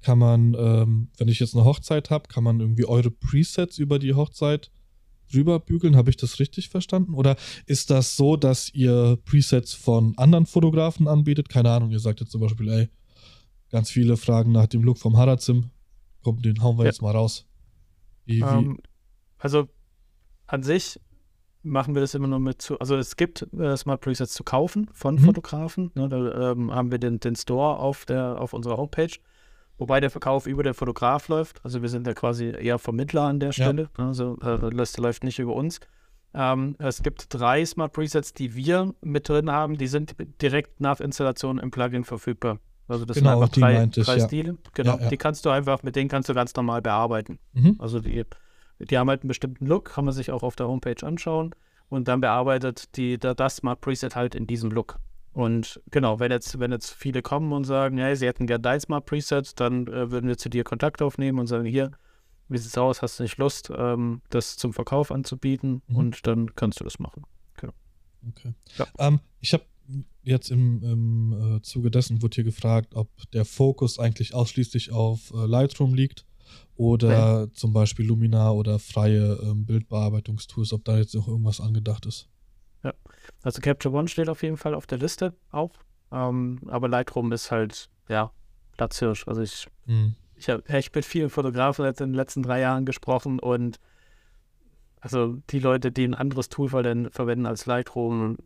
[0.02, 4.00] kann man, ähm, wenn ich jetzt eine Hochzeit habe, kann man irgendwie eure Presets über
[4.00, 4.72] die Hochzeit
[5.34, 5.96] rüberbügeln.
[5.96, 7.14] Habe ich das richtig verstanden?
[7.14, 7.36] Oder
[7.66, 11.50] ist das so, dass ihr Presets von anderen Fotografen anbietet?
[11.50, 12.90] Keine Ahnung, ihr sagt jetzt zum Beispiel, ey,
[13.70, 15.70] ganz viele Fragen nach dem Look vom Harazim.
[16.24, 16.90] Komm, den hauen wir ja.
[16.90, 17.48] jetzt mal raus.
[18.26, 18.44] Wie, wie?
[18.44, 18.80] Ähm,
[19.38, 19.68] also
[20.48, 21.00] an sich
[21.64, 24.90] machen wir das immer nur mit zu, also es gibt äh, Smart Presets zu kaufen
[24.94, 25.20] von mhm.
[25.20, 25.92] Fotografen.
[25.96, 29.12] Ne, da ähm, haben wir den, den Store auf der auf unserer Homepage,
[29.82, 31.60] wobei der Verkauf über den Fotograf läuft.
[31.66, 33.90] Also wir sind ja quasi eher Vermittler an der Stelle.
[33.98, 34.04] Ja.
[34.04, 35.80] Ne, also äh, das läuft nicht über uns.
[36.34, 41.02] Ähm, es gibt drei Smart Presets, die wir mit drin haben, die sind direkt nach
[41.02, 42.60] Installation im Plugin verfügbar.
[42.88, 44.58] Also das genau, sind einfach drei, drei ich, Stile.
[44.74, 45.10] Genau, ja, ja.
[45.10, 47.40] die kannst du einfach, mit denen kannst du ganz normal bearbeiten.
[47.54, 47.76] Mhm.
[47.80, 48.24] Also die
[48.90, 51.54] die haben halt einen bestimmten Look, kann man sich auch auf der Homepage anschauen.
[51.90, 54.98] Und dann bearbeitet die, das Smart Preset halt in diesem Look.
[55.34, 58.80] Und genau, wenn jetzt, wenn jetzt viele kommen und sagen, ja, sie hätten gerne dein
[58.80, 61.92] Smart Preset, dann äh, würden wir zu dir Kontakt aufnehmen und sagen, hier,
[62.50, 65.82] wie sieht's aus, hast du nicht Lust, ähm, das zum Verkauf anzubieten?
[65.88, 65.96] Mhm.
[65.96, 67.24] Und dann kannst du das machen.
[67.56, 67.74] Genau.
[68.30, 68.54] Okay.
[68.78, 68.88] Ja.
[69.00, 69.64] Ähm, ich habe
[70.24, 75.32] jetzt im, im äh, Zuge dessen wurde hier gefragt, ob der Fokus eigentlich ausschließlich auf
[75.34, 76.26] äh, Lightroom liegt
[76.76, 77.54] oder okay.
[77.54, 82.28] zum Beispiel Luminar oder freie ähm, Bildbearbeitungstools, ob da jetzt noch irgendwas angedacht ist.
[82.84, 82.94] Ja,
[83.44, 85.72] also Capture One steht auf jeden Fall auf der Liste auch.
[86.12, 88.32] Ähm, aber Lightroom ist halt, ja,
[88.78, 89.28] Platzhirsch.
[89.28, 90.16] Also ich, hm.
[90.36, 93.80] ich habe echt mit vielen Fotografen jetzt in den letzten drei Jahren gesprochen und
[95.00, 98.38] also die Leute, die ein anderes Tool verwenden als Lightroom,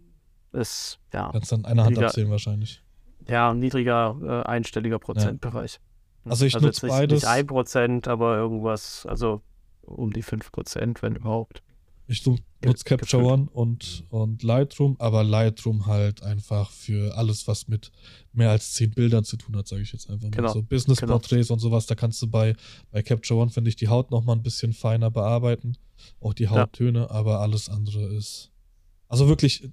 [0.53, 1.29] ist ja.
[1.31, 2.81] Kannst dann eine Hand abzählen wahrscheinlich.
[3.27, 5.79] Ja, ein niedriger äh, einstelliger Prozentbereich.
[6.23, 6.31] Ja.
[6.31, 7.23] Also ich also nutze nicht, beides.
[7.23, 9.41] Nicht 1%, aber irgendwas, also
[9.81, 11.61] um die 5%, wenn überhaupt.
[12.07, 17.91] Ich nutze Capture One und, und Lightroom, aber Lightroom halt einfach für alles, was mit
[18.31, 20.31] mehr als 10 Bildern zu tun hat, sage ich jetzt einfach mal.
[20.31, 20.53] Genau.
[20.53, 21.55] So Business-Porträts genau.
[21.55, 22.55] und sowas, da kannst du bei,
[22.91, 25.77] bei Capture One, finde ich, die Haut nochmal ein bisschen feiner bearbeiten.
[26.19, 27.09] Auch die Hauttöne, ja.
[27.09, 28.51] aber alles andere ist.
[29.07, 29.69] Also wirklich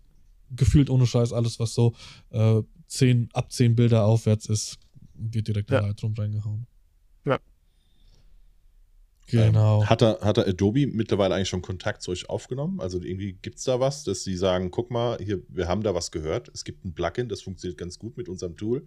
[0.50, 1.94] gefühlt ohne Scheiß, alles, was so
[2.30, 4.78] äh, 10, ab 10 Bilder aufwärts ist,
[5.14, 5.80] wird direkt ja.
[5.80, 6.66] in Lightroom reingehauen.
[7.24, 7.38] Ja.
[9.32, 9.82] Genau.
[9.82, 12.80] Ähm, hat, er, hat er Adobe mittlerweile eigentlich schon Kontakt zu euch aufgenommen?
[12.80, 15.94] Also irgendwie gibt es da was, dass sie sagen, guck mal, hier, wir haben da
[15.94, 16.50] was gehört.
[16.54, 18.86] Es gibt ein Plugin, das funktioniert ganz gut mit unserem Tool.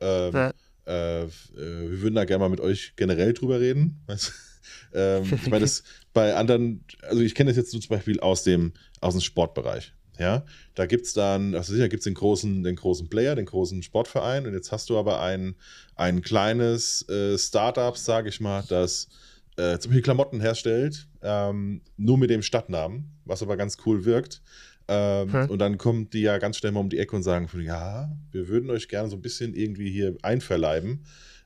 [0.00, 0.52] Ähm, ja.
[0.86, 4.04] äh, äh, wir würden da gerne mal mit euch generell drüber reden.
[4.92, 8.42] ähm, ich meine, das bei anderen, also ich kenne das jetzt so zum Beispiel aus
[8.42, 9.92] dem, aus dem Sportbereich.
[10.18, 13.44] Ja, da gibt es dann, also sicher gibt es den großen, den großen Player, den
[13.44, 15.56] großen Sportverein und jetzt hast du aber ein,
[15.94, 19.08] ein kleines äh, Startup, sage ich mal, das
[19.56, 24.42] äh, zum Beispiel Klamotten herstellt, ähm, nur mit dem Stadtnamen, was aber ganz cool wirkt.
[24.88, 25.50] Ähm, hm.
[25.50, 28.48] Und dann kommen die ja ganz schnell mal um die Ecke und sagen, ja, wir
[28.48, 31.04] würden euch gerne so ein bisschen irgendwie hier einverleiben.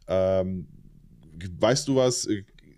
[0.09, 0.67] Ähm,
[1.59, 2.29] weißt du was,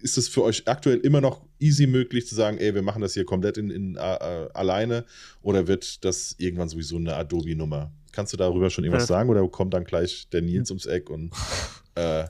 [0.03, 3.15] ist es für euch aktuell immer noch easy möglich zu sagen, ey, wir machen das
[3.15, 5.05] hier komplett in, in uh, alleine
[5.43, 7.93] oder wird das irgendwann sowieso eine Adobe-Nummer?
[8.11, 9.15] Kannst du darüber schon irgendwas ja.
[9.15, 11.33] sagen oder kommt dann gleich der Nils ums Eck und
[11.95, 12.25] äh,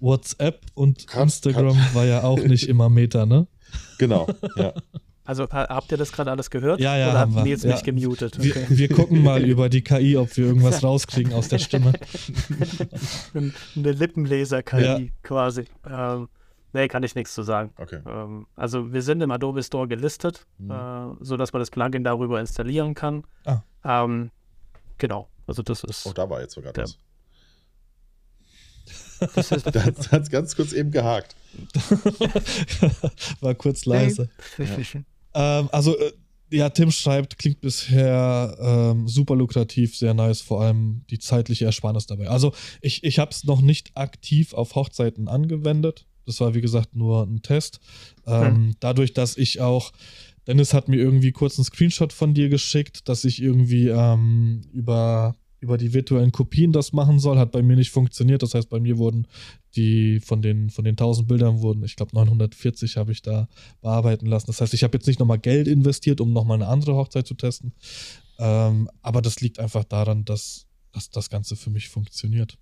[0.00, 1.94] WhatsApp und kann, Instagram kann.
[1.94, 3.46] war ja auch nicht immer Meta, ne?
[3.98, 4.72] Genau, ja.
[5.24, 6.80] Also habt ihr das gerade alles gehört?
[6.80, 7.10] Ja, ja.
[7.10, 7.72] Oder haben habt ihr jetzt ja.
[7.72, 8.38] nicht gemutet?
[8.38, 8.64] Okay.
[8.68, 11.92] Wir, wir, gucken mal über die KI, ob wir irgendwas rauskriegen aus der Stimme.
[13.34, 13.52] Eine
[13.92, 15.00] Lippenleser-KI ja.
[15.22, 15.64] quasi.
[15.86, 16.28] Ähm,
[16.72, 17.72] Nee, kann ich nichts zu sagen.
[17.76, 18.00] Okay.
[18.06, 20.70] Ähm, also wir sind im Adobe Store gelistet, mhm.
[20.70, 23.24] äh, sodass man das Plugin darüber installieren kann.
[23.44, 23.62] Ah.
[23.84, 24.30] Ähm,
[24.98, 25.28] genau.
[25.46, 26.06] Also das ist.
[26.06, 26.98] Oh, da war jetzt sogar der, das.
[29.34, 31.34] Das da hat es ganz kurz eben gehakt.
[33.40, 34.28] war kurz leise.
[34.58, 35.60] ja.
[35.60, 36.12] ähm, also äh,
[36.50, 42.06] ja, Tim schreibt, klingt bisher ähm, super lukrativ, sehr nice, vor allem die zeitliche Ersparnis
[42.06, 42.28] dabei.
[42.28, 46.06] Also ich, ich habe es noch nicht aktiv auf Hochzeiten angewendet.
[46.26, 47.80] Das war, wie gesagt, nur ein Test.
[48.26, 48.74] Ähm, hm.
[48.80, 49.92] Dadurch, dass ich auch,
[50.46, 55.36] Dennis hat mir irgendwie kurz einen Screenshot von dir geschickt, dass ich irgendwie ähm, über,
[55.60, 58.42] über die virtuellen Kopien das machen soll, hat bei mir nicht funktioniert.
[58.42, 59.26] Das heißt, bei mir wurden
[59.74, 63.48] die von den, von den 1000 Bildern wurden, ich glaube 940 habe ich da
[63.80, 64.46] bearbeiten lassen.
[64.46, 67.34] Das heißt, ich habe jetzt nicht nochmal Geld investiert, um nochmal eine andere Hochzeit zu
[67.34, 67.72] testen.
[68.38, 72.56] Ähm, aber das liegt einfach daran, dass, dass das Ganze für mich funktioniert.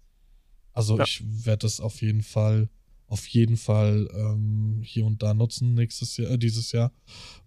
[0.73, 1.05] Also ja.
[1.05, 2.69] ich werde das auf jeden Fall
[3.09, 6.93] auf jeden Fall ähm, hier und da nutzen nächstes Jahr, äh, dieses Jahr.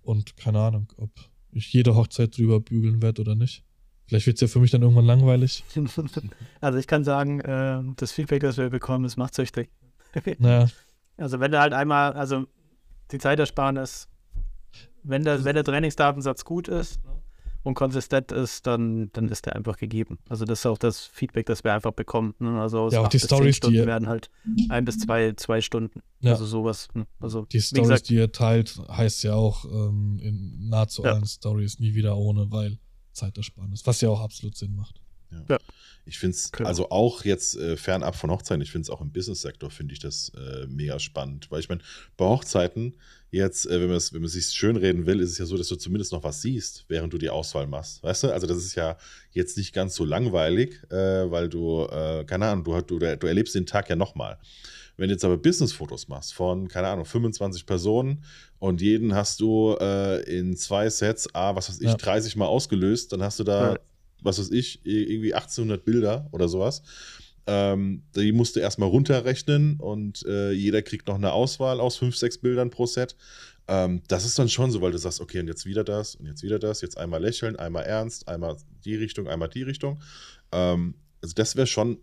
[0.02, 1.12] Und keine Ahnung, ob
[1.52, 3.64] ich jede Hochzeit drüber bügeln werde oder nicht.
[4.10, 5.64] Vielleicht wird es ja für mich dann irgendwann langweilig.
[6.62, 9.70] Also ich kann sagen, äh, das Feedback, das wir bekommen, ist macht süchtig.
[10.40, 10.68] Naja.
[11.18, 12.46] Also wenn du halt einmal, also
[13.12, 14.08] die Zeitersparnis,
[15.04, 17.02] wenn der, wenn der Trainingsdatensatz gut ist
[17.64, 20.18] und konsistent ist, dann, dann ist der einfach gegeben.
[20.30, 22.36] Also das ist auch das Feedback, das wir einfach bekommen.
[22.40, 22.62] Ne?
[22.62, 24.30] Also ja, auch die Stories, Stunden die werden halt
[24.70, 26.02] ein bis zwei, zwei Stunden.
[26.22, 26.32] Ja.
[26.32, 26.88] Also sowas.
[26.94, 27.06] Ne?
[27.20, 31.16] Also die Stories, die ihr teilt, heißt ja auch ähm, in nahezu ja.
[31.16, 32.80] allen Stories nie wieder ohne, weil
[33.20, 35.02] Zeitersparnis, was ja auch absolut Sinn macht.
[35.32, 35.46] Ja.
[35.50, 35.58] ja.
[36.06, 36.68] Ich finde es, genau.
[36.68, 40.00] also auch jetzt äh, fernab von Hochzeiten, ich finde es auch im Business-Sektor, finde ich
[40.00, 41.52] das äh, mega spannend.
[41.52, 41.82] Weil ich meine,
[42.18, 42.96] bei Hochzeiten,
[43.30, 45.68] jetzt, äh, wenn man es wenn sich schön reden will, ist es ja so, dass
[45.68, 48.02] du zumindest noch was siehst, während du die Auswahl machst.
[48.02, 48.34] Weißt du?
[48.34, 48.98] Also das ist ja
[49.32, 53.54] jetzt nicht ganz so langweilig, äh, weil du, äh, keine Ahnung, du, du, du erlebst
[53.54, 54.40] den Tag ja nochmal.
[54.98, 58.24] Wenn du jetzt aber Business-Fotos machst von, keine Ahnung, 25 Personen
[58.60, 61.96] und jeden hast du äh, in zwei Sets, ah, was weiß ich, ja.
[61.96, 63.80] 30 Mal ausgelöst, dann hast du da ja
[64.22, 66.82] was weiß ich, irgendwie 1800 Bilder oder sowas.
[67.48, 72.16] Ähm, die musst du erstmal runterrechnen und äh, jeder kriegt noch eine Auswahl aus fünf,
[72.16, 73.16] sechs Bildern pro Set.
[73.68, 76.28] Ähm, das ist dann schon so, weil du sagst, okay, und jetzt wieder das und
[76.28, 80.02] jetzt wieder das, jetzt einmal lächeln, einmal ernst, einmal die Richtung, einmal die Richtung.
[80.52, 81.98] Ähm, also das wäre schon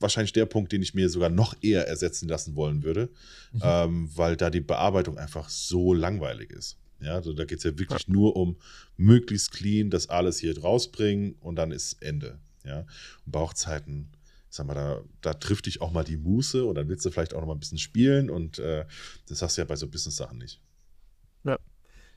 [0.00, 3.10] wahrscheinlich der Punkt, den ich mir sogar noch eher ersetzen lassen wollen würde,
[3.52, 3.60] mhm.
[3.62, 6.76] ähm, weil da die Bearbeitung einfach so langweilig ist.
[7.00, 8.12] Ja, also da geht es ja wirklich ja.
[8.12, 8.56] nur um
[8.96, 12.38] möglichst clean das alles hier rausbringen und dann ist Ende.
[12.64, 14.08] Ja, und bei Hochzeiten,
[14.48, 17.34] sag mal, da, da trifft dich auch mal die Muße und dann willst du vielleicht
[17.34, 18.86] auch noch mal ein bisschen spielen und äh,
[19.28, 20.60] das hast du ja bei so Business-Sachen nicht.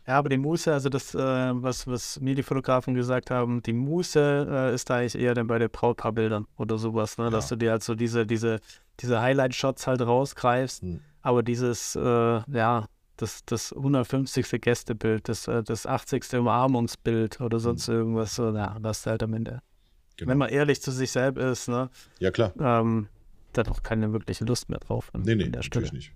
[0.10, 0.14] Ja.
[0.14, 3.74] Ja, aber die Muße, also das, äh, was, was mir die Fotografen gesagt haben, die
[3.74, 7.26] Muße äh, ist da eigentlich eher dann bei den Brautpaarbildern oder sowas, ne?
[7.26, 7.30] Ja.
[7.30, 8.60] dass du dir halt so diese, diese,
[9.02, 10.82] diese Highlight-Shots halt rausgreifst.
[10.82, 11.02] Hm.
[11.22, 12.86] Aber dieses, äh, ja,
[13.18, 14.60] das, das 150.
[14.60, 16.34] Gästebild, das, äh, das 80.
[16.34, 17.94] Umarmungsbild oder sonst mhm.
[17.94, 19.62] irgendwas, so, ja, das ist halt am Ende.
[20.18, 20.32] Genau.
[20.32, 21.92] Wenn man ehrlich zu sich selbst ist, ne?
[22.18, 22.52] Ja, klar.
[22.60, 23.10] Ähm,
[23.54, 25.12] da hat auch keine wirkliche Lust mehr drauf.
[25.14, 25.88] An, nee, nee, der Stelle.
[25.94, 26.14] nicht.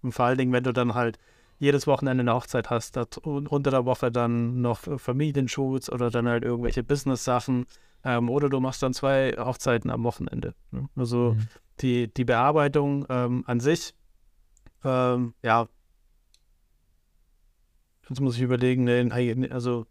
[0.00, 1.18] Und vor allen Dingen, wenn du dann halt
[1.60, 6.42] jedes Wochenende eine Hochzeit hast, und unter der Woche dann noch Familienshoots oder dann halt
[6.42, 7.66] irgendwelche Business-Sachen
[8.02, 10.54] ähm, oder du machst dann zwei Hochzeiten am Wochenende.
[10.72, 10.88] Ne?
[10.96, 11.46] Also mhm.
[11.80, 13.94] die, die Bearbeitung ähm, an sich,
[14.82, 15.68] ähm, ja,
[18.10, 19.08] Jetzt muss ich überlegen, ne,
[19.52, 19.86] also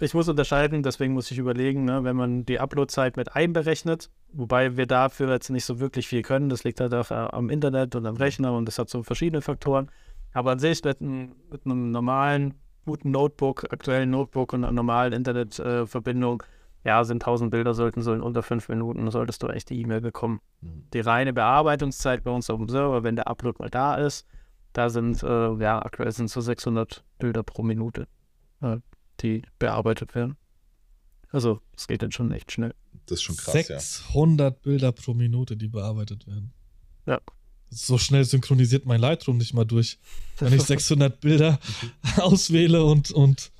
[0.00, 4.76] ich muss unterscheiden, deswegen muss ich überlegen, ne, wenn man die Uploadzeit mit einberechnet, wobei
[4.76, 7.94] wir dafür jetzt nicht so wirklich viel können, das liegt halt auch äh, am Internet
[7.94, 9.90] und am Rechner und das hat so verschiedene Faktoren.
[10.38, 12.54] Aber an sich mit, ein, mit einem normalen,
[12.86, 16.44] guten Notebook, aktuellen Notebook und einer normalen Internetverbindung,
[16.84, 19.80] äh, ja, sind 1000 Bilder, sollten so in unter fünf Minuten, solltest du echt die
[19.80, 20.40] E-Mail bekommen.
[20.60, 20.84] Mhm.
[20.94, 24.28] Die reine Bearbeitungszeit bei uns auf dem Server, wenn der Upload mal da ist,
[24.74, 28.06] da sind, äh, ja, aktuell sind so 600 Bilder pro Minute,
[28.60, 28.76] äh,
[29.18, 30.36] die bearbeitet werden.
[31.32, 32.76] Also, es geht dann schon echt schnell.
[33.06, 34.60] Das ist schon krass, 600 ja.
[34.62, 36.52] Bilder pro Minute, die bearbeitet werden.
[37.06, 37.18] Ja.
[37.70, 39.98] So schnell synchronisiert mein Lightroom nicht mal durch.
[40.38, 41.58] Wenn ich 600 Bilder
[42.16, 43.50] auswähle und, und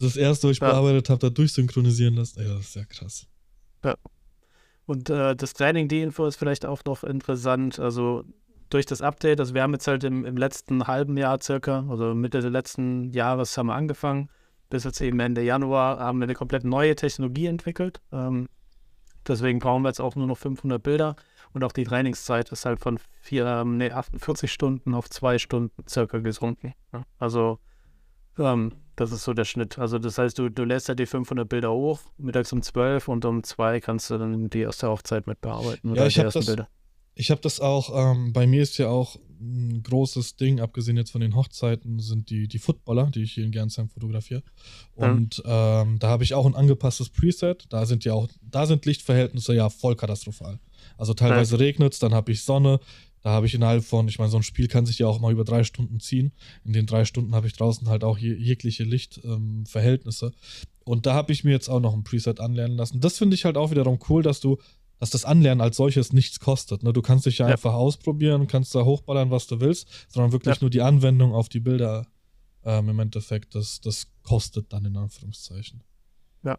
[0.00, 0.70] das erste, was ich ja.
[0.70, 2.40] bearbeitet habe, da durchsynchronisieren lasse.
[2.40, 3.26] Ey, das ist ja krass.
[3.84, 3.96] Ja.
[4.86, 7.78] Und äh, das Training-D-Info ist vielleicht auch noch interessant.
[7.78, 8.24] Also
[8.70, 12.14] durch das Update, also wir haben jetzt halt im, im letzten halben Jahr circa, also
[12.14, 14.28] Mitte des letzten Jahres haben wir angefangen,
[14.68, 18.00] bis jetzt eben Ende Januar haben wir eine komplett neue Technologie entwickelt.
[18.12, 18.48] Ähm,
[19.26, 21.16] deswegen brauchen wir jetzt auch nur noch 500 Bilder
[21.54, 25.84] und auch die Trainingszeit ist halt von vier, ähm, nee, 48 Stunden auf zwei Stunden
[25.88, 26.74] circa gesunken.
[27.18, 27.58] Also
[28.38, 29.78] ähm, das ist so der Schnitt.
[29.78, 33.24] Also das heißt, du, du lässt ja die 500 Bilder hoch, mittags um 12 und
[33.24, 35.94] um 2 kannst du dann die erste Hochzeit mit bearbeiten.
[35.94, 36.68] Ja, ich habe das, Bilder.
[37.14, 41.10] Ich habe das auch, ähm, bei mir ist ja auch ein großes Ding, abgesehen jetzt
[41.10, 44.42] von den Hochzeiten, sind die, die Footballer, die ich hier in Gernsheim fotografiere.
[44.94, 45.82] Und ja.
[45.82, 47.66] ähm, da habe ich auch ein angepasstes Preset.
[47.68, 50.58] Da sind ja auch, da sind Lichtverhältnisse ja voll katastrophal.
[50.96, 51.60] Also teilweise ja.
[51.60, 52.80] regnet es, dann habe ich Sonne.
[53.22, 55.32] Da habe ich innerhalb von, ich meine, so ein Spiel kann sich ja auch mal
[55.32, 56.32] über drei Stunden ziehen.
[56.64, 60.26] In den drei Stunden habe ich draußen halt auch jegliche Lichtverhältnisse.
[60.26, 63.00] Ähm, und da habe ich mir jetzt auch noch ein Preset anlernen lassen.
[63.00, 64.58] Das finde ich halt auch wiederum cool, dass du
[65.00, 66.82] dass das Anlernen als solches nichts kostet.
[66.82, 66.92] Ne?
[66.92, 70.54] Du kannst dich ja, ja, einfach ausprobieren, kannst da hochballern, was du willst, sondern wirklich
[70.54, 70.60] ja.
[70.60, 72.06] nur die Anwendung auf die Bilder
[72.64, 75.82] ähm, im Endeffekt, das, das kostet dann in Anführungszeichen.
[76.42, 76.58] Ja.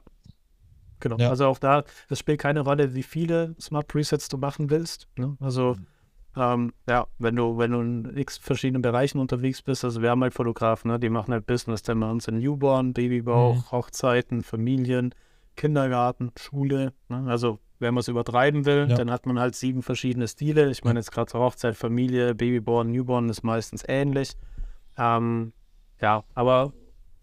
[1.06, 1.18] Genau.
[1.18, 1.30] Ja.
[1.30, 5.08] Also auch da, es spielt keine Rolle, wie viele Smart Presets du machen willst.
[5.18, 5.38] Ne?
[5.40, 5.86] Also mhm.
[6.36, 10.24] ähm, ja, wenn du, wenn du in x verschiedenen Bereichen unterwegs bist, also wir haben
[10.24, 11.00] halt Fotografen, ne?
[11.00, 13.72] die machen halt Business, dann machen sie Newborn, Babybauch, mhm.
[13.72, 15.14] Hochzeiten, Familien,
[15.56, 16.92] Kindergarten, Schule.
[17.10, 17.26] Ne?
[17.28, 18.96] Also wenn man es übertreiben will, ja.
[18.96, 20.72] dann hat man halt sieben verschiedene Stile.
[20.72, 24.32] Ich meine, jetzt gerade zur Hochzeit, Familie, Babyborn, Newborn ist meistens ähnlich.
[24.98, 25.54] Ähm,
[26.02, 26.74] ja, aber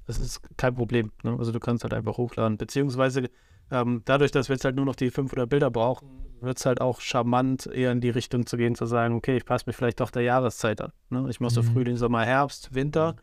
[0.06, 1.10] es ist kein Problem.
[1.24, 1.34] Ne?
[1.36, 2.58] Also du kannst halt einfach hochladen.
[2.58, 3.28] Beziehungsweise
[3.72, 6.08] ähm, dadurch, dass wir jetzt halt nur noch die 500 Bilder brauchen,
[6.40, 9.44] wird es halt auch charmant, eher in die Richtung zu gehen, zu sagen, okay, ich
[9.44, 10.92] passe mich vielleicht doch der Jahreszeit an.
[11.10, 11.26] Ne?
[11.30, 11.72] Ich mache so mhm.
[11.72, 13.16] Frühling, Sommer, Herbst, Winter.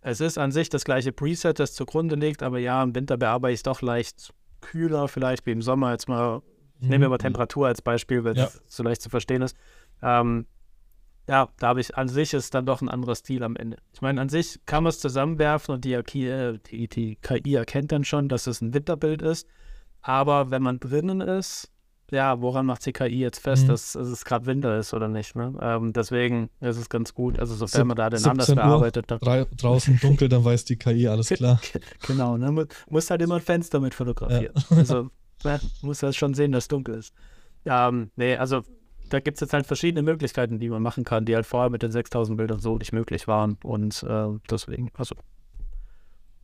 [0.00, 3.52] Es ist an sich das gleiche Preset, das zugrunde liegt, aber ja, im Winter bearbeite
[3.52, 5.92] ich es doch leicht kühler, vielleicht wie im Sommer.
[5.92, 6.42] Jetzt mal,
[6.80, 7.10] ich nehme mhm.
[7.10, 8.60] mal Temperatur als Beispiel, weil es ja.
[8.66, 9.56] so leicht zu verstehen ist.
[10.02, 10.46] Ähm,
[11.28, 13.76] ja, da habe ich an sich ist dann doch ein anderer Stil am Ende.
[13.92, 17.92] Ich meine, an sich kann man es zusammenwerfen und die, äh, die, die, KI erkennt
[17.92, 19.46] dann schon, dass es ein Winterbild ist.
[20.02, 21.70] Aber wenn man drinnen ist,
[22.10, 23.68] ja, woran macht die KI jetzt fest, mhm.
[23.68, 25.36] dass, dass, es gerade Winter ist oder nicht?
[25.36, 25.54] Ne?
[25.60, 27.38] Ähm, deswegen ist es ganz gut.
[27.38, 29.06] Also sofern man da den anders bearbeitet.
[29.08, 31.60] Drei, draußen dunkel, dann weiß die KI alles klar.
[32.06, 32.66] genau, ne?
[32.88, 34.54] muss halt immer ein Fenster mit fotografieren.
[34.70, 34.76] Ja.
[34.76, 35.10] Also
[35.44, 37.14] ja, muss das schon sehen, dass es dunkel ist.
[37.64, 38.62] Ähm, nee, also
[39.08, 41.82] da gibt es jetzt halt verschiedene Möglichkeiten, die man machen kann, die halt vorher mit
[41.82, 43.58] den 6000 Bildern so nicht möglich waren.
[43.62, 45.14] Und äh, deswegen, also,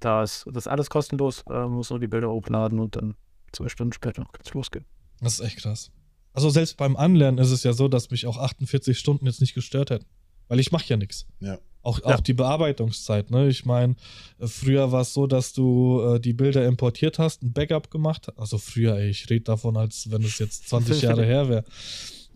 [0.01, 3.15] da ist das alles kostenlos, äh, muss nur die Bilder hochladen und dann
[3.57, 4.85] zwei Stunden später kann es losgehen.
[5.21, 5.91] Das ist echt krass.
[6.33, 9.55] Also selbst beim Anlernen ist es ja so, dass mich auch 48 Stunden jetzt nicht
[9.55, 10.07] gestört hätten.
[10.49, 11.27] Weil ich mache ja nichts.
[11.41, 11.59] Ja.
[11.83, 12.15] Auch, ja.
[12.15, 13.49] auch die Bearbeitungszeit, ne?
[13.49, 13.97] Ich meine,
[14.39, 18.27] äh, früher war es so, dass du äh, die Bilder importiert hast, ein Backup gemacht
[18.29, 18.39] hast.
[18.39, 21.65] Also früher, ey, ich rede davon, als wenn es jetzt 20 Jahre her wäre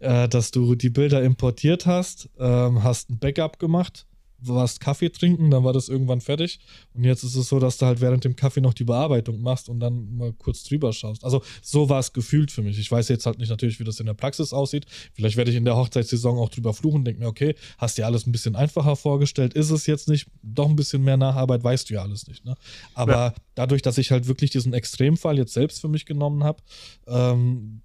[0.01, 4.07] äh, dass du die Bilder importiert hast, ähm, hast ein Backup gemacht,
[4.43, 6.61] warst Kaffee trinken, dann war das irgendwann fertig.
[6.95, 9.69] Und jetzt ist es so, dass du halt während dem Kaffee noch die Bearbeitung machst
[9.69, 11.25] und dann mal kurz drüber schaust.
[11.25, 12.79] Also so war es gefühlt für mich.
[12.79, 14.87] Ich weiß jetzt halt nicht natürlich, wie das in der Praxis aussieht.
[15.15, 18.07] Vielleicht werde ich in der Hochzeitssaison auch drüber fluchen und denke mir, okay, hast dir
[18.07, 21.91] alles ein bisschen einfacher vorgestellt, ist es jetzt nicht, doch ein bisschen mehr Nacharbeit, weißt
[21.91, 22.45] du ja alles nicht.
[22.45, 22.55] Ne?
[22.95, 23.35] Aber ja.
[23.55, 26.63] dadurch, dass ich halt wirklich diesen Extremfall jetzt selbst für mich genommen habe,
[27.07, 27.83] ähm,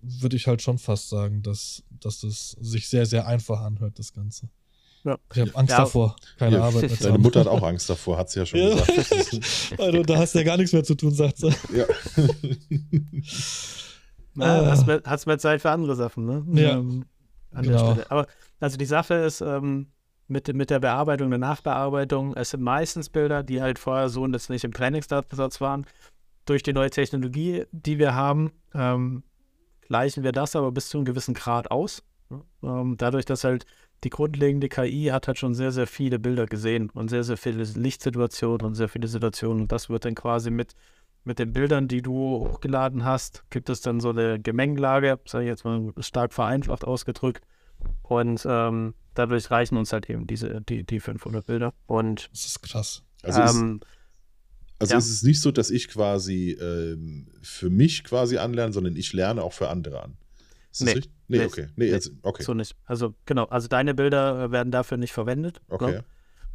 [0.00, 4.12] würde ich halt schon fast sagen, dass, dass das sich sehr, sehr einfach anhört, das
[4.12, 4.48] Ganze.
[5.06, 5.16] Ja.
[5.32, 5.78] Ich habe Angst ja.
[5.78, 6.62] davor, keine ja.
[6.62, 7.22] Arbeit Deine haben.
[7.22, 8.74] Mutter hat auch Angst davor, hat sie ja schon ja.
[8.74, 9.78] gesagt.
[9.78, 11.54] also, da hast du ja gar nichts mehr zu tun, sagt sie.
[11.72, 11.84] Ja.
[14.34, 16.44] Na, hast, mehr, hast mehr Zeit für andere Sachen, ne?
[16.60, 16.72] Ja.
[16.72, 17.04] Ähm,
[17.52, 17.78] an genau.
[17.78, 18.10] der Stelle.
[18.10, 18.26] Aber
[18.58, 19.86] also die Sache ist, ähm,
[20.28, 24.32] mit, mit der Bearbeitung, der Nachbearbeitung, es sind meistens Bilder, die halt vorher so und
[24.32, 25.86] jetzt nicht im Trainingsdatensatz waren.
[26.46, 29.22] Durch die neue Technologie, die wir haben, ähm,
[29.82, 32.02] gleichen wir das aber bis zu einem gewissen Grad aus.
[32.62, 33.66] Ähm, dadurch, dass halt
[34.06, 37.64] die grundlegende KI hat halt schon sehr, sehr viele Bilder gesehen und sehr, sehr viele
[37.64, 39.62] Lichtsituationen und sehr viele Situationen.
[39.62, 40.76] Und das wird dann quasi mit,
[41.24, 45.48] mit den Bildern, die du hochgeladen hast, gibt es dann so eine Gemengelage, sage ich
[45.48, 47.44] jetzt mal stark vereinfacht ausgedrückt.
[48.02, 51.74] Und ähm, dadurch reichen uns halt eben diese, die, die 500 Bilder.
[51.86, 53.02] Und das ist krass.
[53.24, 53.80] Also ähm,
[54.78, 54.98] also ja.
[54.98, 59.42] es ist nicht so, dass ich quasi ähm, für mich quasi anlerne, sondern ich lerne
[59.42, 60.16] auch für andere an.
[60.80, 61.12] Ist nee, richtig?
[61.28, 61.66] Nee, nee, okay.
[61.76, 62.42] Nee, jetzt, okay.
[62.42, 62.76] So nicht.
[62.84, 65.62] Also genau, also deine Bilder äh, werden dafür nicht verwendet.
[65.68, 66.00] Okay.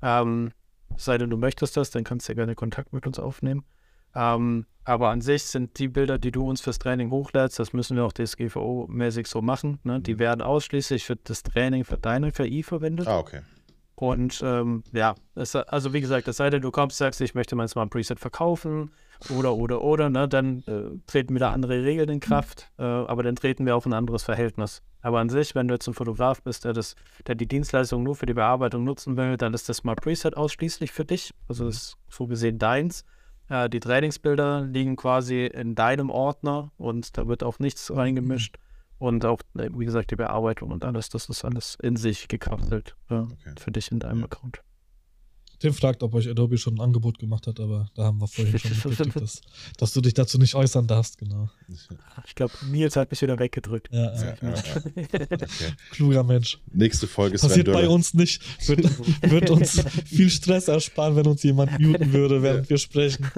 [0.03, 0.51] Ähm,
[0.95, 3.65] sei denn, du möchtest das, dann kannst du ja gerne Kontakt mit uns aufnehmen.
[4.13, 7.97] Ähm, aber an sich sind die Bilder, die du uns fürs Training hochlädst, das müssen
[7.97, 9.79] wir auch DSGVO-mäßig so machen.
[9.83, 9.99] Ne?
[10.01, 10.19] Die mhm.
[10.19, 13.07] werden ausschließlich für das Training für deine KI verwendet.
[13.07, 13.41] Ah, okay.
[13.95, 17.55] Und ähm, ja, es, also wie gesagt, es sei denn, du kommst, sagst, ich möchte
[17.55, 18.91] mal ein Preset verkaufen
[19.29, 23.35] oder, oder, oder, ne, dann äh, treten wieder andere Regeln in Kraft, äh, aber dann
[23.35, 24.81] treten wir auf ein anderes Verhältnis.
[25.01, 26.95] Aber an sich, wenn du jetzt ein Fotograf bist, der, das,
[27.27, 30.91] der die Dienstleistung nur für die Bearbeitung nutzen will, dann ist das Smart Preset ausschließlich
[30.91, 31.33] für dich.
[31.47, 33.03] Also das ist so gesehen deins.
[33.49, 38.57] Äh, die Trainingsbilder liegen quasi in deinem Ordner und da wird auch nichts reingemischt.
[38.97, 42.95] Und auch, äh, wie gesagt, die Bearbeitung und alles, das ist alles in sich gekapselt
[43.09, 43.53] ja, okay.
[43.59, 44.25] für dich in deinem ja.
[44.25, 44.61] Account.
[45.61, 48.57] Tim fragt, ob euch Adobe schon ein Angebot gemacht hat, aber da haben wir vorhin
[48.57, 49.41] schon mitgekriegt, dass,
[49.77, 51.51] dass, du dich dazu nicht äußern darfst, genau.
[52.25, 53.93] Ich glaube, Nils hat mich wieder weggedrückt.
[53.93, 54.53] Ja, ja, ja,
[54.95, 55.47] okay.
[55.91, 56.57] Kluger Mensch.
[56.73, 58.41] Nächste Folge ist Passiert bei uns nicht.
[58.67, 63.29] Wird, wird, uns viel Stress ersparen, wenn uns jemand muten würde, während wir sprechen.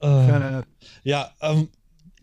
[0.00, 0.62] äh,
[1.04, 1.68] ja, ähm,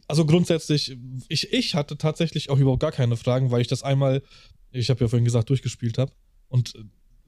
[0.09, 0.97] also grundsätzlich,
[1.29, 4.21] ich, ich hatte tatsächlich auch überhaupt gar keine Fragen, weil ich das einmal,
[4.71, 6.11] ich habe ja vorhin gesagt, durchgespielt habe.
[6.49, 6.73] Und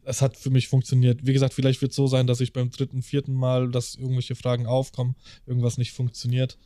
[0.06, 1.26] es hat für mich funktioniert.
[1.26, 4.36] Wie gesagt, vielleicht wird es so sein, dass ich beim dritten, vierten Mal, dass irgendwelche
[4.36, 6.58] Fragen aufkommen, irgendwas nicht funktioniert.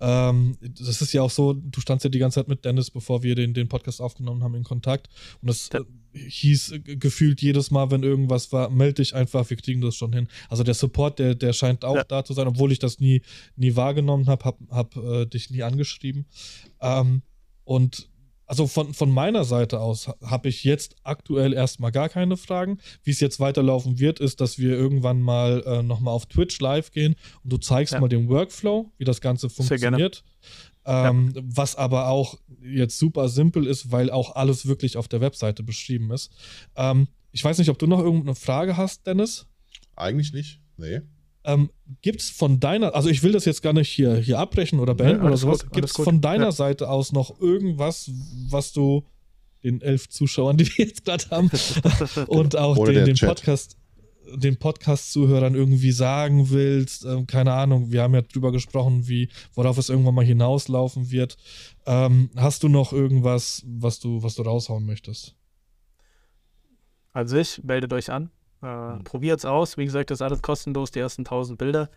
[0.00, 3.22] Ähm, das ist ja auch so, du standst ja die ganze Zeit mit Dennis, bevor
[3.22, 5.08] wir den, den Podcast aufgenommen haben, in Kontakt.
[5.40, 5.80] Und das ja.
[6.12, 10.28] hieß gefühlt jedes Mal, wenn irgendwas war, melde dich einfach, wir kriegen das schon hin.
[10.48, 12.04] Also der Support, der, der scheint auch ja.
[12.04, 13.22] da zu sein, obwohl ich das nie,
[13.56, 16.26] nie wahrgenommen habe, habe hab, äh, dich nie angeschrieben.
[16.80, 17.22] Ähm,
[17.64, 18.08] und
[18.48, 22.78] also von, von meiner Seite aus habe ich jetzt aktuell erstmal gar keine Fragen.
[23.04, 26.90] Wie es jetzt weiterlaufen wird, ist, dass wir irgendwann mal äh, nochmal auf Twitch live
[26.90, 28.00] gehen und du zeigst ja.
[28.00, 30.24] mal den Workflow, wie das Ganze funktioniert.
[30.86, 31.42] Ähm, ja.
[31.44, 36.10] Was aber auch jetzt super simpel ist, weil auch alles wirklich auf der Webseite beschrieben
[36.10, 36.32] ist.
[36.74, 39.46] Ähm, ich weiß nicht, ob du noch irgendeine Frage hast, Dennis?
[39.94, 40.60] Eigentlich nicht.
[40.78, 41.02] Nee.
[41.44, 41.70] Ähm,
[42.02, 44.94] gibt es von deiner, also ich will das jetzt gar nicht hier, hier abbrechen oder
[44.94, 46.52] beenden ja, oder sowas, gibt es von deiner ja.
[46.52, 48.10] Seite aus noch irgendwas,
[48.48, 49.04] was du
[49.62, 51.50] den elf Zuschauern, die wir jetzt gerade haben,
[52.26, 53.76] und auch den, den Podcast,
[54.34, 59.78] den Podcast-Zuhörern irgendwie sagen willst, ähm, keine Ahnung, wir haben ja drüber gesprochen, wie, worauf
[59.78, 61.36] es irgendwann mal hinauslaufen wird.
[61.86, 65.34] Ähm, hast du noch irgendwas, was du, was du raushauen möchtest?
[67.12, 68.30] An sich, meldet euch an.
[68.62, 69.04] Äh, mhm.
[69.04, 69.76] Probiert es aus.
[69.76, 71.88] Wie gesagt, das ist alles kostenlos, die ersten 1000 Bilder.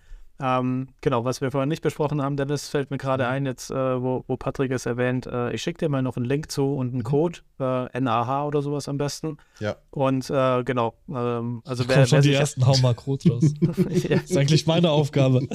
[0.42, 3.30] Ähm, genau, was wir vorhin nicht besprochen haben, Dennis, fällt mir gerade mhm.
[3.30, 5.28] ein, jetzt, äh, wo, wo Patrick es erwähnt.
[5.28, 7.04] Äh, ich schicke dir mal noch einen Link zu und einen mhm.
[7.04, 9.38] Code, äh, NAH oder sowas am besten.
[9.60, 9.76] Ja.
[9.92, 13.54] Und äh, genau, ähm, also wer, schon wer die ersten Hau mal Code raus.
[13.90, 14.16] ja.
[14.24, 15.42] Ist eigentlich meine Aufgabe.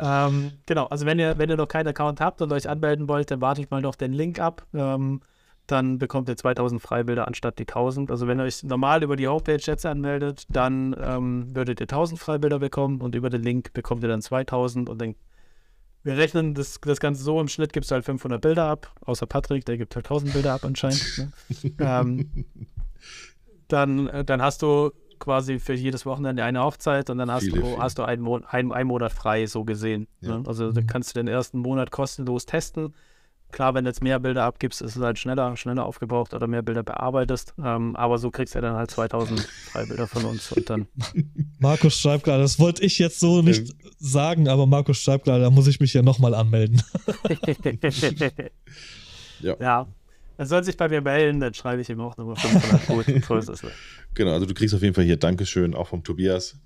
[0.00, 3.30] ähm, genau, also wenn ihr, wenn ihr noch keinen Account habt und euch anmelden wollt,
[3.30, 4.66] dann warte ich mal noch den Link ab.
[4.72, 5.20] Ähm,
[5.70, 8.10] dann bekommt ihr 2000 Freibilder anstatt die 1000.
[8.10, 12.20] Also wenn ihr euch normal über die Homepage jetzt anmeldet, dann ähm, würdet ihr 1000
[12.20, 15.14] Freibilder bekommen und über den Link bekommt ihr dann 2000 und dann
[16.02, 19.26] wir rechnen das, das Ganze so, im Schnitt gibt es halt 500 Bilder ab, außer
[19.26, 21.18] Patrick, der gibt halt 1000 Bilder ab anscheinend.
[21.18, 21.72] Ne?
[21.78, 22.46] ähm,
[23.68, 27.60] dann, äh, dann hast du quasi für jedes Wochenende eine Hochzeit und dann hast viele,
[27.60, 27.78] du, viele.
[27.78, 30.08] hast du einen, Mon einen, einen Monat frei, so gesehen.
[30.22, 30.38] Ja.
[30.38, 30.44] Ne?
[30.46, 30.88] Also dann mhm.
[30.88, 32.94] kannst du den ersten Monat kostenlos testen
[33.52, 36.62] Klar, wenn du jetzt mehr Bilder abgibst, ist es halt schneller, schneller aufgebraucht oder mehr
[36.62, 37.54] Bilder bearbeitest.
[37.62, 40.86] Ähm, aber so kriegst du ja dann halt 2000 Freibilder von uns und dann.
[41.58, 43.90] Markus schreibt gerade, das wollte ich jetzt so nicht ähm.
[43.98, 46.82] sagen, aber Markus schreibt gerade, da muss ich mich ja nochmal anmelden.
[49.40, 49.56] ja.
[49.60, 49.86] ja.
[50.40, 53.36] Er soll sich bei mir melden, dann schreibe ich ihm auch nochmal 500 Gut, so
[53.36, 53.62] ist es.
[54.14, 56.56] Genau, also du kriegst auf jeden Fall hier Dankeschön, auch vom Tobias.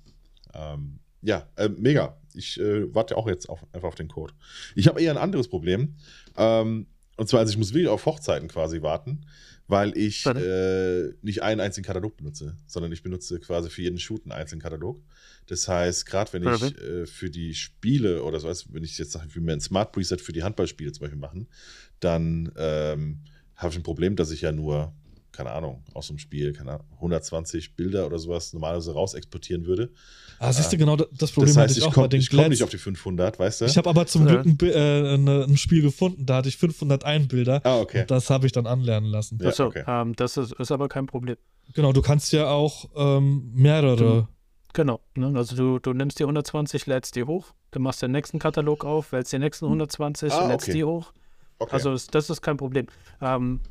[0.53, 2.15] Ähm, ja, äh, mega.
[2.35, 4.33] Ich äh, warte auch jetzt auf, einfach auf den Code.
[4.75, 5.95] Ich habe eher ein anderes Problem.
[6.37, 9.25] Ähm, und zwar, also ich muss wirklich auf Hochzeiten quasi warten,
[9.67, 14.23] weil ich äh, nicht einen einzigen Katalog benutze, sondern ich benutze quasi für jeden Shoot
[14.23, 15.01] einen einzelnen Katalog.
[15.47, 19.29] Das heißt, gerade wenn ich äh, für die Spiele oder so, wenn ich jetzt sage,
[19.33, 21.47] wir ein Smart Preset für die Handballspiele zum Beispiel machen,
[21.99, 23.21] dann ähm,
[23.55, 24.93] habe ich ein Problem, dass ich ja nur
[25.35, 29.91] keine Ahnung, aus dem Spiel, keine Ahnung, 120 Bilder oder sowas normalerweise raus exportieren würde.
[30.39, 32.69] Ah, siehst du, genau das Problem das heißt, ich, ich komm, Ich komme nicht auf
[32.69, 33.65] die 500, weißt du?
[33.65, 34.41] Ich habe aber zum ja.
[34.41, 37.61] Glück ein, äh, ein, Spiel gefunden, da hatte ich 501 Bilder.
[37.63, 38.01] Ah, okay.
[38.01, 39.37] Und das habe ich dann anlernen lassen.
[39.41, 39.83] Ja, Achso, okay.
[39.87, 41.37] ähm, das ist, ist, aber kein Problem.
[41.73, 43.95] Genau, du kannst ja auch ähm, mehrere.
[43.95, 44.27] Du,
[44.73, 45.33] genau, ne?
[45.35, 49.11] also du, du nimmst die 120, lädst die hoch, du machst den nächsten Katalog auf,
[49.11, 50.77] wählst die nächsten 120, ah, lädst okay.
[50.77, 51.11] die hoch.
[51.59, 51.73] Okay.
[51.73, 52.87] Also das, das ist kein Problem.
[53.21, 53.61] Ähm,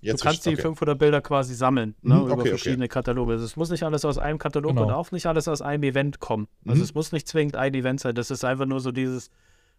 [0.00, 0.62] Jetzt du kannst die okay.
[0.62, 2.94] 500 Bilder quasi sammeln ne, mhm, okay, über verschiedene okay.
[2.94, 3.32] Kataloge.
[3.32, 4.86] Also es muss nicht alles aus einem Katalog genau.
[4.86, 6.48] und auch nicht alles aus einem Event kommen.
[6.66, 6.84] Also mhm.
[6.84, 8.14] es muss nicht zwingend ein Event sein.
[8.14, 9.30] Das ist einfach nur so dieses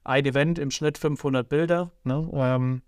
[0.04, 1.92] ein Event im Schnitt 500 Bilder.
[2.04, 2.30] Ne?
[2.34, 2.82] Ähm,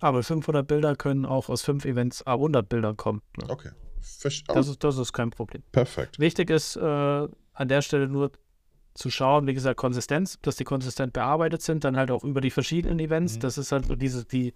[0.00, 3.22] aber 500 Bilder können auch aus fünf Events 100 Bilder kommen.
[3.38, 3.48] Ne?
[3.48, 3.70] Okay.
[4.00, 5.62] Fisch das, ist, das ist kein Problem.
[5.72, 6.18] Perfekt.
[6.18, 8.32] Wichtig ist äh, an der Stelle nur
[8.94, 12.50] zu schauen, wie gesagt, Konsistenz, dass die konsistent bearbeitet sind, dann halt auch über die
[12.50, 13.36] verschiedenen Events.
[13.36, 13.40] Mhm.
[13.40, 14.54] Das ist halt so diese, die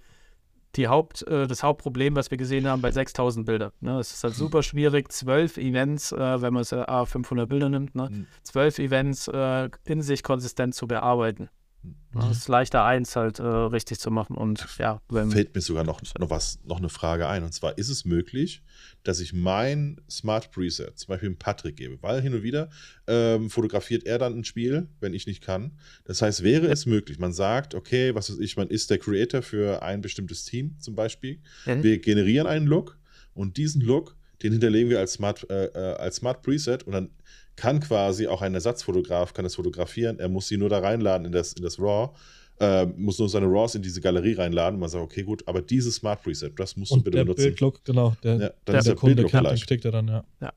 [0.76, 3.72] die Haupt, äh, das Hauptproblem, was wir gesehen haben bei 6000 Bildern.
[3.80, 3.98] Ne?
[3.98, 7.94] Es ist halt super schwierig, zwölf Events, äh, wenn man es äh, 500 Bilder nimmt,
[7.94, 8.08] ne?
[8.10, 8.26] Mhm.
[8.42, 11.48] zwölf Events äh, in sich konsistent zu bearbeiten.
[11.82, 12.30] Mhm.
[12.30, 14.36] Es ist leichter, eins halt äh, richtig zu machen.
[14.36, 17.44] Und ja, wenn, fällt mir sogar noch, noch was, noch eine Frage ein.
[17.44, 18.62] Und zwar ist es möglich,
[19.04, 22.70] dass ich mein Smart Preset zum Beispiel dem Patrick gebe, weil hin und wieder
[23.06, 25.78] ähm, fotografiert er dann ein Spiel, wenn ich nicht kann.
[26.04, 29.42] Das heißt, wäre es möglich, man sagt, okay, was weiß ich, man ist der Creator
[29.42, 31.40] für ein bestimmtes Team zum Beispiel.
[31.66, 31.82] Mhm.
[31.82, 32.98] Wir generieren einen Look
[33.34, 37.10] und diesen Look, den hinterlegen wir als Smart, äh, äh als Smart Preset und dann
[37.58, 41.32] kann quasi auch ein Ersatzfotograf, kann das fotografieren, er muss sie nur da reinladen in
[41.32, 42.14] das, in das RAW,
[42.60, 44.78] äh, muss nur seine RAWs in diese Galerie reinladen.
[44.78, 47.42] Man sagt, okay, gut, aber dieses Smart Preset, das musst du bitte der benutzen.
[47.42, 50.24] Bildlook, genau, der, ja, dann der, ist der, der Kunde kriegt er dann, ja.
[50.40, 50.52] ja.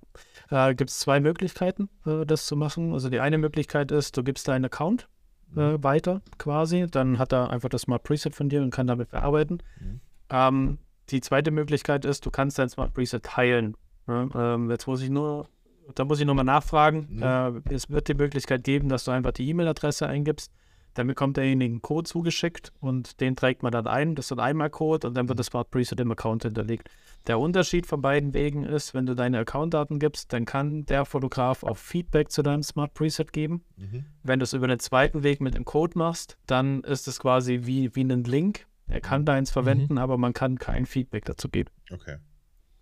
[0.50, 2.94] Da gibt es zwei Möglichkeiten, äh, das zu machen.
[2.94, 5.08] Also die eine Möglichkeit ist, du gibst deinen Account
[5.56, 5.84] äh, mhm.
[5.84, 9.60] weiter quasi, dann hat er einfach das Smart Preset von dir und kann damit bearbeiten.
[9.80, 10.02] Mhm.
[10.30, 10.78] Ähm,
[11.10, 13.76] die zweite Möglichkeit ist, du kannst dein Smart Preset teilen.
[14.08, 15.48] Ja, ähm, jetzt muss ich nur
[15.96, 17.08] da muss ich nochmal nachfragen.
[17.10, 17.24] Mhm.
[17.24, 20.52] Äh, es wird die Möglichkeit geben, dass du einfach die E-Mail-Adresse eingibst.
[20.94, 24.16] Dann bekommt derjenige einen Code zugeschickt und den trägt man dann ein.
[24.16, 25.40] Das ist ein Einmal-Code und dann wird mhm.
[25.40, 26.90] das Smart Preset im Account hinterlegt.
[27.28, 31.64] Der Unterschied von beiden Wegen ist, wenn du deine Account-Daten gibst, dann kann der Fotograf
[31.64, 33.64] auch Feedback zu deinem Smart Preset geben.
[33.78, 34.06] Mhm.
[34.24, 37.62] Wenn du es über den zweiten Weg mit dem Code machst, dann ist es quasi
[37.64, 38.68] wie, wie ein Link.
[38.88, 39.26] Er kann mhm.
[39.26, 40.00] deins verwenden, mhm.
[40.00, 41.70] aber man kann kein Feedback dazu geben.
[41.90, 42.18] Okay.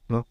[0.07, 0.25] Ne?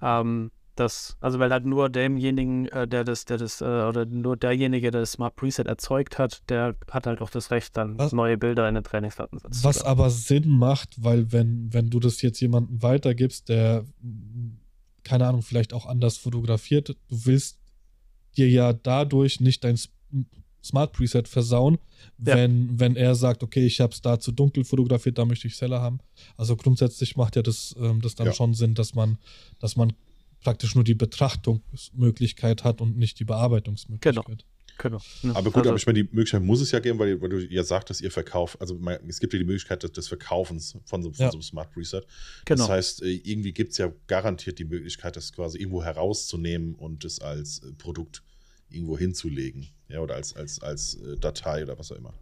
[0.00, 0.50] Ähm,
[0.80, 4.90] das, also weil halt nur demjenigen, äh, der das, der das, äh, oder nur derjenige,
[4.90, 8.38] der das Smart Preset erzeugt hat, der hat halt auch das Recht, dann was, neue
[8.38, 9.64] Bilder in den Trainingsdaten zu setzen.
[9.64, 13.84] Was aber Sinn macht, weil wenn, wenn du das jetzt jemandem weitergibst, der,
[15.04, 17.58] keine Ahnung, vielleicht auch anders fotografiert, du willst
[18.36, 19.78] dir ja dadurch nicht dein
[20.62, 21.78] Smart Preset versauen,
[22.18, 22.36] ja.
[22.36, 25.56] wenn, wenn er sagt, okay, ich habe es da zu dunkel fotografiert, da möchte ich
[25.56, 26.00] Seller haben.
[26.36, 28.32] Also grundsätzlich macht ja das, ähm, das dann ja.
[28.32, 29.18] schon Sinn, dass man,
[29.58, 29.92] dass man
[30.42, 34.26] praktisch nur die Betrachtungsmöglichkeit hat und nicht die Bearbeitungsmöglichkeit.
[34.26, 34.38] Genau.
[34.78, 34.98] Genau.
[35.34, 37.38] Aber gut, also, aber ich meine, die Möglichkeit muss es ja geben, weil, weil du
[37.38, 41.02] ja sagtest, ihr verkauft, also man, es gibt ja die Möglichkeit des, des Verkaufens von
[41.02, 41.30] so, von ja.
[41.30, 42.06] so einem Smart Preset.
[42.46, 42.62] Genau.
[42.62, 47.04] Das heißt, äh, irgendwie gibt es ja garantiert die Möglichkeit, das quasi irgendwo herauszunehmen und
[47.04, 48.22] es als äh, Produkt
[48.70, 49.68] irgendwo hinzulegen.
[49.88, 52.14] Ja, oder als, als, als äh, Datei oder was auch immer.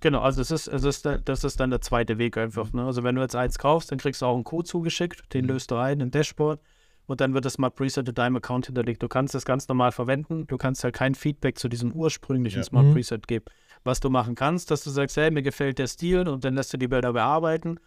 [0.00, 2.72] Genau, also es ist, es ist, das ist dann der zweite Weg einfach.
[2.72, 2.84] Ne?
[2.84, 5.52] Also wenn du jetzt eins kaufst, dann kriegst du auch einen Code zugeschickt, den mhm.
[5.52, 6.60] löst du ein in Dashboard
[7.08, 9.02] und dann wird das Smart Preset in deinem Account hinterlegt.
[9.02, 10.46] Du kannst das ganz normal verwenden.
[10.46, 12.64] Du kannst halt kein Feedback zu diesem ursprünglichen ja.
[12.64, 12.92] Smart mhm.
[12.92, 13.46] Preset geben.
[13.82, 16.72] Was du machen kannst, dass du sagst, hey, mir gefällt der Stil und dann lässt
[16.74, 17.80] du die Bilder bearbeiten.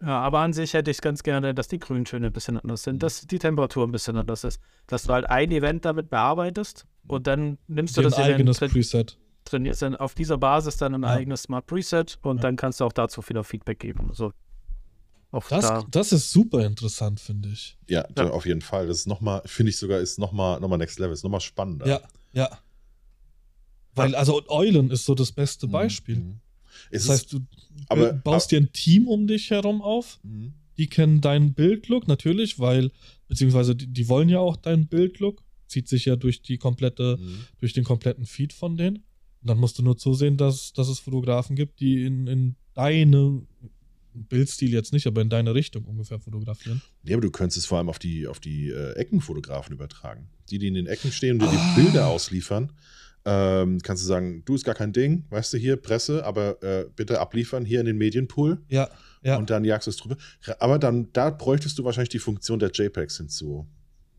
[0.00, 3.02] Ja, aber an sich hätte ich ganz gerne, dass die Grüntöne ein bisschen anders sind,
[3.02, 4.58] dass die Temperatur ein bisschen anders ist.
[4.86, 8.72] Dass du halt ein Event damit bearbeitest und dann nimmst du das ein eigenes Event,
[8.72, 9.18] Preset.
[9.44, 11.10] trainierst dann auf dieser Basis dann ein ja.
[11.10, 12.42] eigenes Smart Preset und ja.
[12.42, 14.10] dann kannst du auch dazu wieder Feedback geben.
[15.32, 15.86] Also das, da.
[15.90, 17.78] das ist super interessant, finde ich.
[17.88, 18.86] Ja, ja, auf jeden Fall.
[18.86, 21.86] Das ist nochmal, finde ich sogar, ist nochmal noch mal Next Level, ist nochmal spannender.
[21.86, 22.00] Ja,
[22.34, 22.58] ja.
[23.94, 26.16] Weil, also Eulen ist so das beste mhm, Beispiel.
[26.16, 26.40] Mhm.
[26.90, 27.40] Das heißt, du
[27.88, 30.20] aber, baust aber, dir ein Team um dich herum auf.
[30.22, 30.52] Mhm.
[30.76, 32.90] Die kennen deinen Bildlook natürlich, weil,
[33.28, 35.42] beziehungsweise die, die wollen ja auch deinen Bildlook.
[35.66, 37.44] Zieht sich ja durch die komplette, mhm.
[37.58, 38.96] durch den kompletten Feed von denen.
[39.40, 43.42] Und dann musst du nur zusehen, dass, dass es Fotografen gibt, die in, in deine
[44.14, 46.82] Bildstil jetzt nicht, aber in deine Richtung ungefähr fotografieren.
[47.02, 50.28] Ja, aber du könntest es vor allem auf die, auf die äh, Eckenfotografen übertragen.
[50.50, 51.74] Die, die in den Ecken stehen und dir ah.
[51.76, 52.72] die Bilder ausliefern.
[53.24, 56.86] Ähm, kannst du sagen, du ist gar kein Ding, weißt du, hier Presse, aber äh,
[56.96, 58.60] bitte abliefern hier in den Medienpool.
[58.68, 58.90] Ja,
[59.22, 59.36] ja.
[59.36, 60.16] Und dann jagst du es drüber.
[60.58, 63.68] Aber dann, da bräuchtest du wahrscheinlich die Funktion der JPEGs hinzu.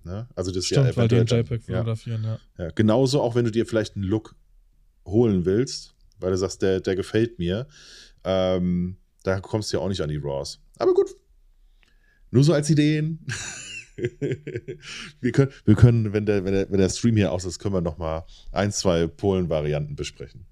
[0.06, 0.28] Ne?
[0.36, 2.40] Also das Stimmt, ja weil die in JPEG fotografieren, ja.
[2.58, 2.72] ja.
[2.72, 4.36] Genauso auch, wenn du dir vielleicht einen Look
[5.06, 7.68] holen willst, weil du sagst, der, der gefällt mir.
[8.24, 10.60] Ähm, da kommst du ja auch nicht an die Raws.
[10.78, 11.16] Aber gut.
[12.32, 13.26] Nur so als Ideen.
[15.22, 17.76] wir, können, wir können, wenn der, wenn, der, wenn der Stream hier aus ist, können
[17.76, 20.46] wir noch mal ein, zwei Polen-Varianten besprechen.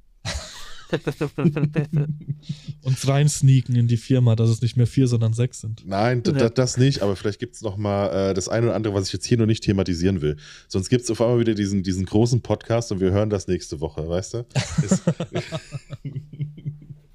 [2.83, 5.87] Uns rein sneaken in die Firma, dass es nicht mehr vier, sondern sechs sind.
[5.87, 6.49] Nein, ja.
[6.49, 9.13] das nicht, aber vielleicht gibt es noch mal äh, das eine oder andere, was ich
[9.13, 10.35] jetzt hier noch nicht thematisieren will.
[10.67, 13.79] Sonst gibt es auf einmal wieder diesen, diesen großen Podcast und wir hören das nächste
[13.79, 14.45] Woche, weißt du?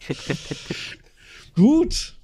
[1.56, 2.16] Gut.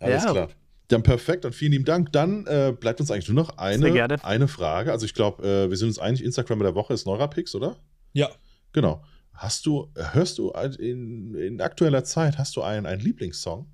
[0.00, 0.30] Alles ja.
[0.30, 0.48] klar.
[0.88, 2.12] Dann perfekt und vielen lieben Dank.
[2.12, 4.92] Dann äh, bleibt uns eigentlich nur noch eine, eine Frage.
[4.92, 7.76] Also ich glaube, äh, wir sind uns eigentlich, Instagram der Woche ist Neurapix, oder?
[8.12, 8.30] Ja.
[8.72, 9.04] Genau.
[9.32, 13.66] Hast du, hörst du in, in aktueller Zeit, hast du einen, einen Lieblingssong?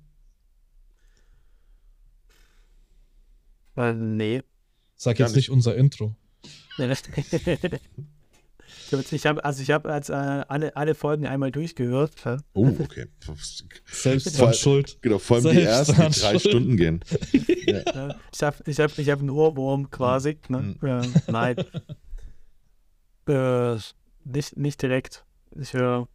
[3.77, 4.41] Äh, nee.
[4.95, 6.15] Sag jetzt nicht unser Intro.
[9.11, 12.11] Ich habe also ich habe als äh, alle, alle Folgen einmal durchgehört.
[12.53, 13.07] Oh, okay.
[13.85, 14.97] Selbst dran schuld.
[15.01, 16.41] Genau, vor allem Selbst die ersten, die drei schuld.
[16.41, 16.99] Stunden gehen.
[17.65, 18.15] ja.
[18.33, 20.37] Ich habe ich hab, ich hab einen Ohrwurm quasi.
[20.47, 20.75] Ne?
[20.79, 21.13] Mhm.
[21.27, 21.57] Nein.
[23.27, 23.75] äh,
[24.25, 25.25] nicht, nicht direkt.
[25.59, 26.07] Ich höre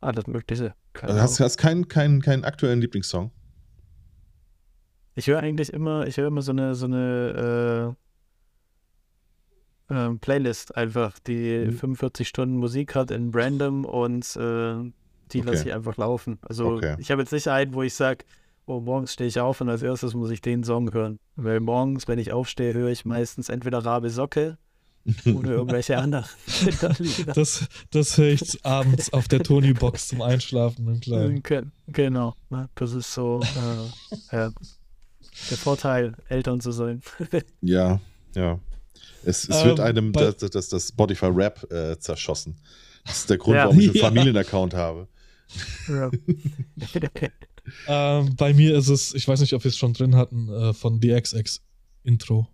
[0.00, 0.74] alles Mögliche.
[1.00, 3.30] also hast du hast keinen keinen keinen aktuellen Lieblingssong?
[5.14, 8.01] Ich höre eigentlich immer, ich höre immer so eine, so eine äh,
[9.92, 11.78] ähm, Playlist einfach, die mhm.
[11.78, 14.90] 45 Stunden Musik hat in Random und äh,
[15.32, 15.50] die okay.
[15.50, 16.38] lasse ich einfach laufen.
[16.42, 16.96] Also okay.
[16.98, 18.24] ich habe jetzt nicht einen, wo ich sage,
[18.66, 21.18] oh, morgens stehe ich auf und als erstes muss ich den Song hören.
[21.36, 24.58] Weil morgens, wenn ich aufstehe, höre ich meistens entweder Rabe Socke
[25.26, 26.24] oder irgendwelche anderen
[27.34, 30.86] Das, das höre ich abends auf der Tony-Box zum Einschlafen.
[31.88, 32.68] Genau, ne?
[32.74, 34.52] das ist so äh, ja,
[35.50, 37.02] der Vorteil, Eltern zu sein.
[37.60, 38.00] ja,
[38.34, 38.58] ja.
[39.24, 42.56] Es, es ähm, wird einem das, das, das Spotify Rap äh, zerschossen.
[43.04, 43.64] Das ist der Grund, ja.
[43.64, 44.04] warum ich einen ja.
[44.04, 45.08] Familienaccount habe.
[45.88, 46.10] Ja.
[48.20, 50.72] ähm, bei mir ist es, ich weiß nicht, ob wir es schon drin hatten, äh,
[50.72, 51.60] von The XX
[52.04, 52.48] Intro.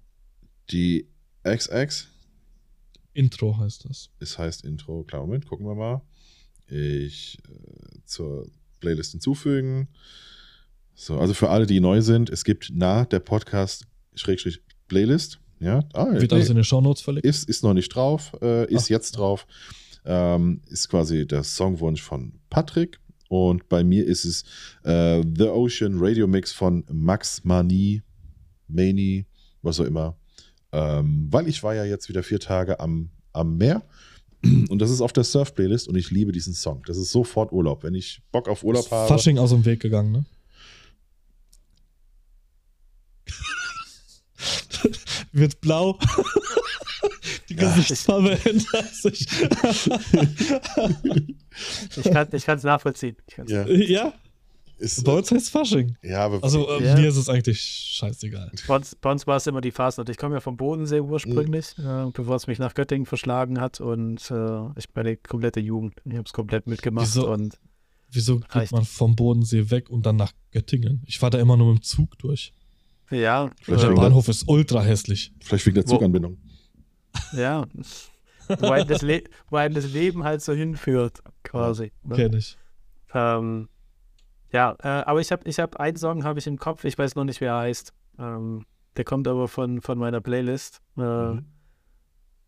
[0.71, 1.09] Die
[1.45, 2.09] XX?
[3.15, 4.11] Intro heißt das.
[4.21, 5.05] Es heißt Intro.
[5.05, 6.03] Klar, Moment, gucken wir mal.
[6.69, 8.47] Ich äh, zur
[8.81, 9.89] Playlist hinzufügen.
[10.95, 15.81] So, also für alle, die neu sind, es gibt nach der Podcast Schrägstrich Playlist ja,
[15.93, 17.27] ah, Wird alles in den Shownotes verlegt?
[17.27, 18.89] Ist, ist noch nicht drauf, äh, ist Ach.
[18.91, 19.47] jetzt drauf.
[20.05, 23.01] Ähm, ist quasi der Songwunsch von Patrick.
[23.29, 24.45] Und bei mir ist es
[24.85, 28.03] äh, The Ocean Radio Mix von Max Mani,
[28.69, 29.27] Mani,
[29.61, 30.17] was auch immer.
[30.73, 33.83] Ähm, weil ich war ja jetzt wieder vier Tage am, am Meer.
[34.43, 36.83] Und das ist auf der Surf-Playlist und ich liebe diesen Song.
[36.87, 37.83] Das ist sofort Urlaub.
[37.83, 39.09] Wenn ich Bock auf Urlaub habe.
[39.09, 40.25] Fasching aus dem Weg gegangen, ne?
[45.39, 45.99] Wird blau.
[47.49, 49.27] die Gesichtsfarbe ändert sich.
[51.97, 53.17] ich kann es nachvollziehen.
[53.27, 53.67] Ich kann's ja.
[53.67, 54.13] ja?
[54.79, 55.97] Ist, bei uns heißt Fasching.
[56.03, 56.95] Ja, aber also äh, ja.
[56.95, 58.53] mir ist es eigentlich scheißegal.
[58.69, 60.05] Bei uns, bei uns war es immer die Phase.
[60.09, 62.09] Ich komme ja vom Bodensee ursprünglich, mhm.
[62.09, 65.95] äh, bevor es mich nach Göttingen verschlagen hat und äh, ich meine komplette Jugend.
[66.05, 67.59] Ich habe es komplett mitgemacht wieso, und
[68.11, 71.03] wieso geht man vom Bodensee weg und dann nach Göttingen?
[71.07, 72.53] Ich fahre da immer nur mit dem Zug durch.
[73.11, 73.51] Ja.
[73.67, 75.33] der Bahnhof ist ultra hässlich.
[75.41, 76.39] Vielleicht wegen der Zuganbindung.
[77.33, 77.67] Ja.
[78.49, 79.03] wo, einem das
[79.51, 81.93] wo einem das Leben halt so hinführt, quasi.
[82.03, 82.17] Ne?
[82.17, 82.57] Kenn ich.
[83.15, 83.69] Ähm,
[84.53, 87.15] ja, äh, aber ich habe ich hab einen Song habe ich im Kopf, ich weiß
[87.17, 87.93] noch nicht, wie er heißt.
[88.19, 88.65] Ähm,
[88.97, 90.81] der kommt aber von, von meiner Playlist.
[90.97, 91.45] Äh, mhm.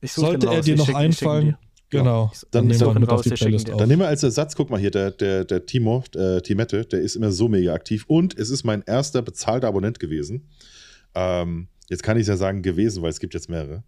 [0.02, 1.56] Sollte er dir noch einfallen,
[1.90, 2.32] genau.
[2.50, 3.78] Dann, nehmen wir mit auf die Playlist auf.
[3.78, 7.00] Dann nehmen wir als Ersatz, guck mal hier, der, der, der Timo, äh, Timette, der
[7.00, 10.48] ist immer so mega aktiv und es ist mein erster bezahlter Abonnent gewesen.
[11.14, 13.82] Ähm, jetzt kann ich es ja sagen gewesen, weil es gibt jetzt mehrere.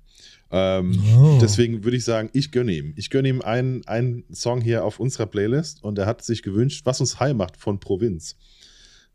[0.51, 1.39] Ähm, oh.
[1.41, 2.93] Deswegen würde ich sagen, ich gönne ihm.
[2.97, 6.83] Ich gönne ihm einen, einen Song hier auf unserer Playlist und er hat sich gewünscht,
[6.85, 8.37] was uns heil macht von Provinz.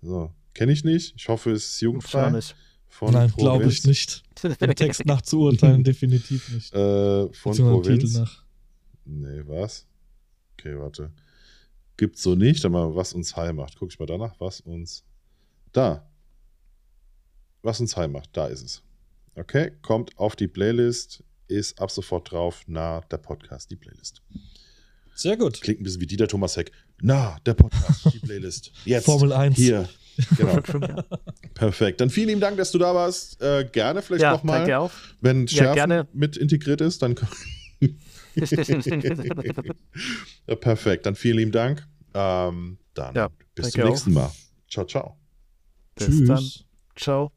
[0.01, 1.13] So, kenne ich nicht.
[1.15, 2.31] Ich hoffe, es ist jugendfrei.
[2.31, 2.55] Nicht.
[2.89, 4.23] Von Nein, glaube ich nicht.
[4.41, 6.73] Den Text nach zu urteilen, definitiv nicht.
[6.73, 8.01] Äh, von Provinz.
[8.01, 8.46] Titel nach.
[9.07, 9.87] Nee, was?
[10.53, 11.11] Okay, warte.
[11.95, 13.77] Gibt's so nicht, aber was uns heil macht.
[13.77, 15.03] Guck ich mal danach, was uns.
[15.71, 16.09] Da.
[17.61, 18.83] Was uns heil macht, da ist es.
[19.35, 22.63] Okay, kommt auf die Playlist ist ab sofort drauf.
[22.67, 24.21] Na, der Podcast, die Playlist.
[25.15, 25.61] Sehr gut.
[25.61, 26.71] Klingt ein bisschen wie Dieter Thomas Heck.
[27.01, 28.71] Na, der Podcast, die Playlist.
[28.85, 29.05] Jetzt.
[29.05, 29.55] Formel 1.
[29.55, 29.87] Hier.
[30.35, 30.59] Genau.
[31.53, 32.01] Perfekt.
[32.01, 33.41] Dann vielen lieben Dank, dass du da warst.
[33.41, 34.59] Äh, gerne vielleicht ja, nochmal.
[34.59, 34.91] Danke auch.
[35.21, 37.15] Wenn Schärfen ja, mit integriert ist, dann.
[40.47, 41.05] ja, perfekt.
[41.05, 41.87] Dann vielen lieben Dank.
[42.13, 44.15] Ähm, dann ja, bis zum nächsten auch.
[44.15, 44.31] Mal.
[44.69, 45.17] Ciao, ciao.
[45.95, 46.27] Bis Tschüss.
[46.27, 46.51] dann.
[46.95, 47.36] Ciao.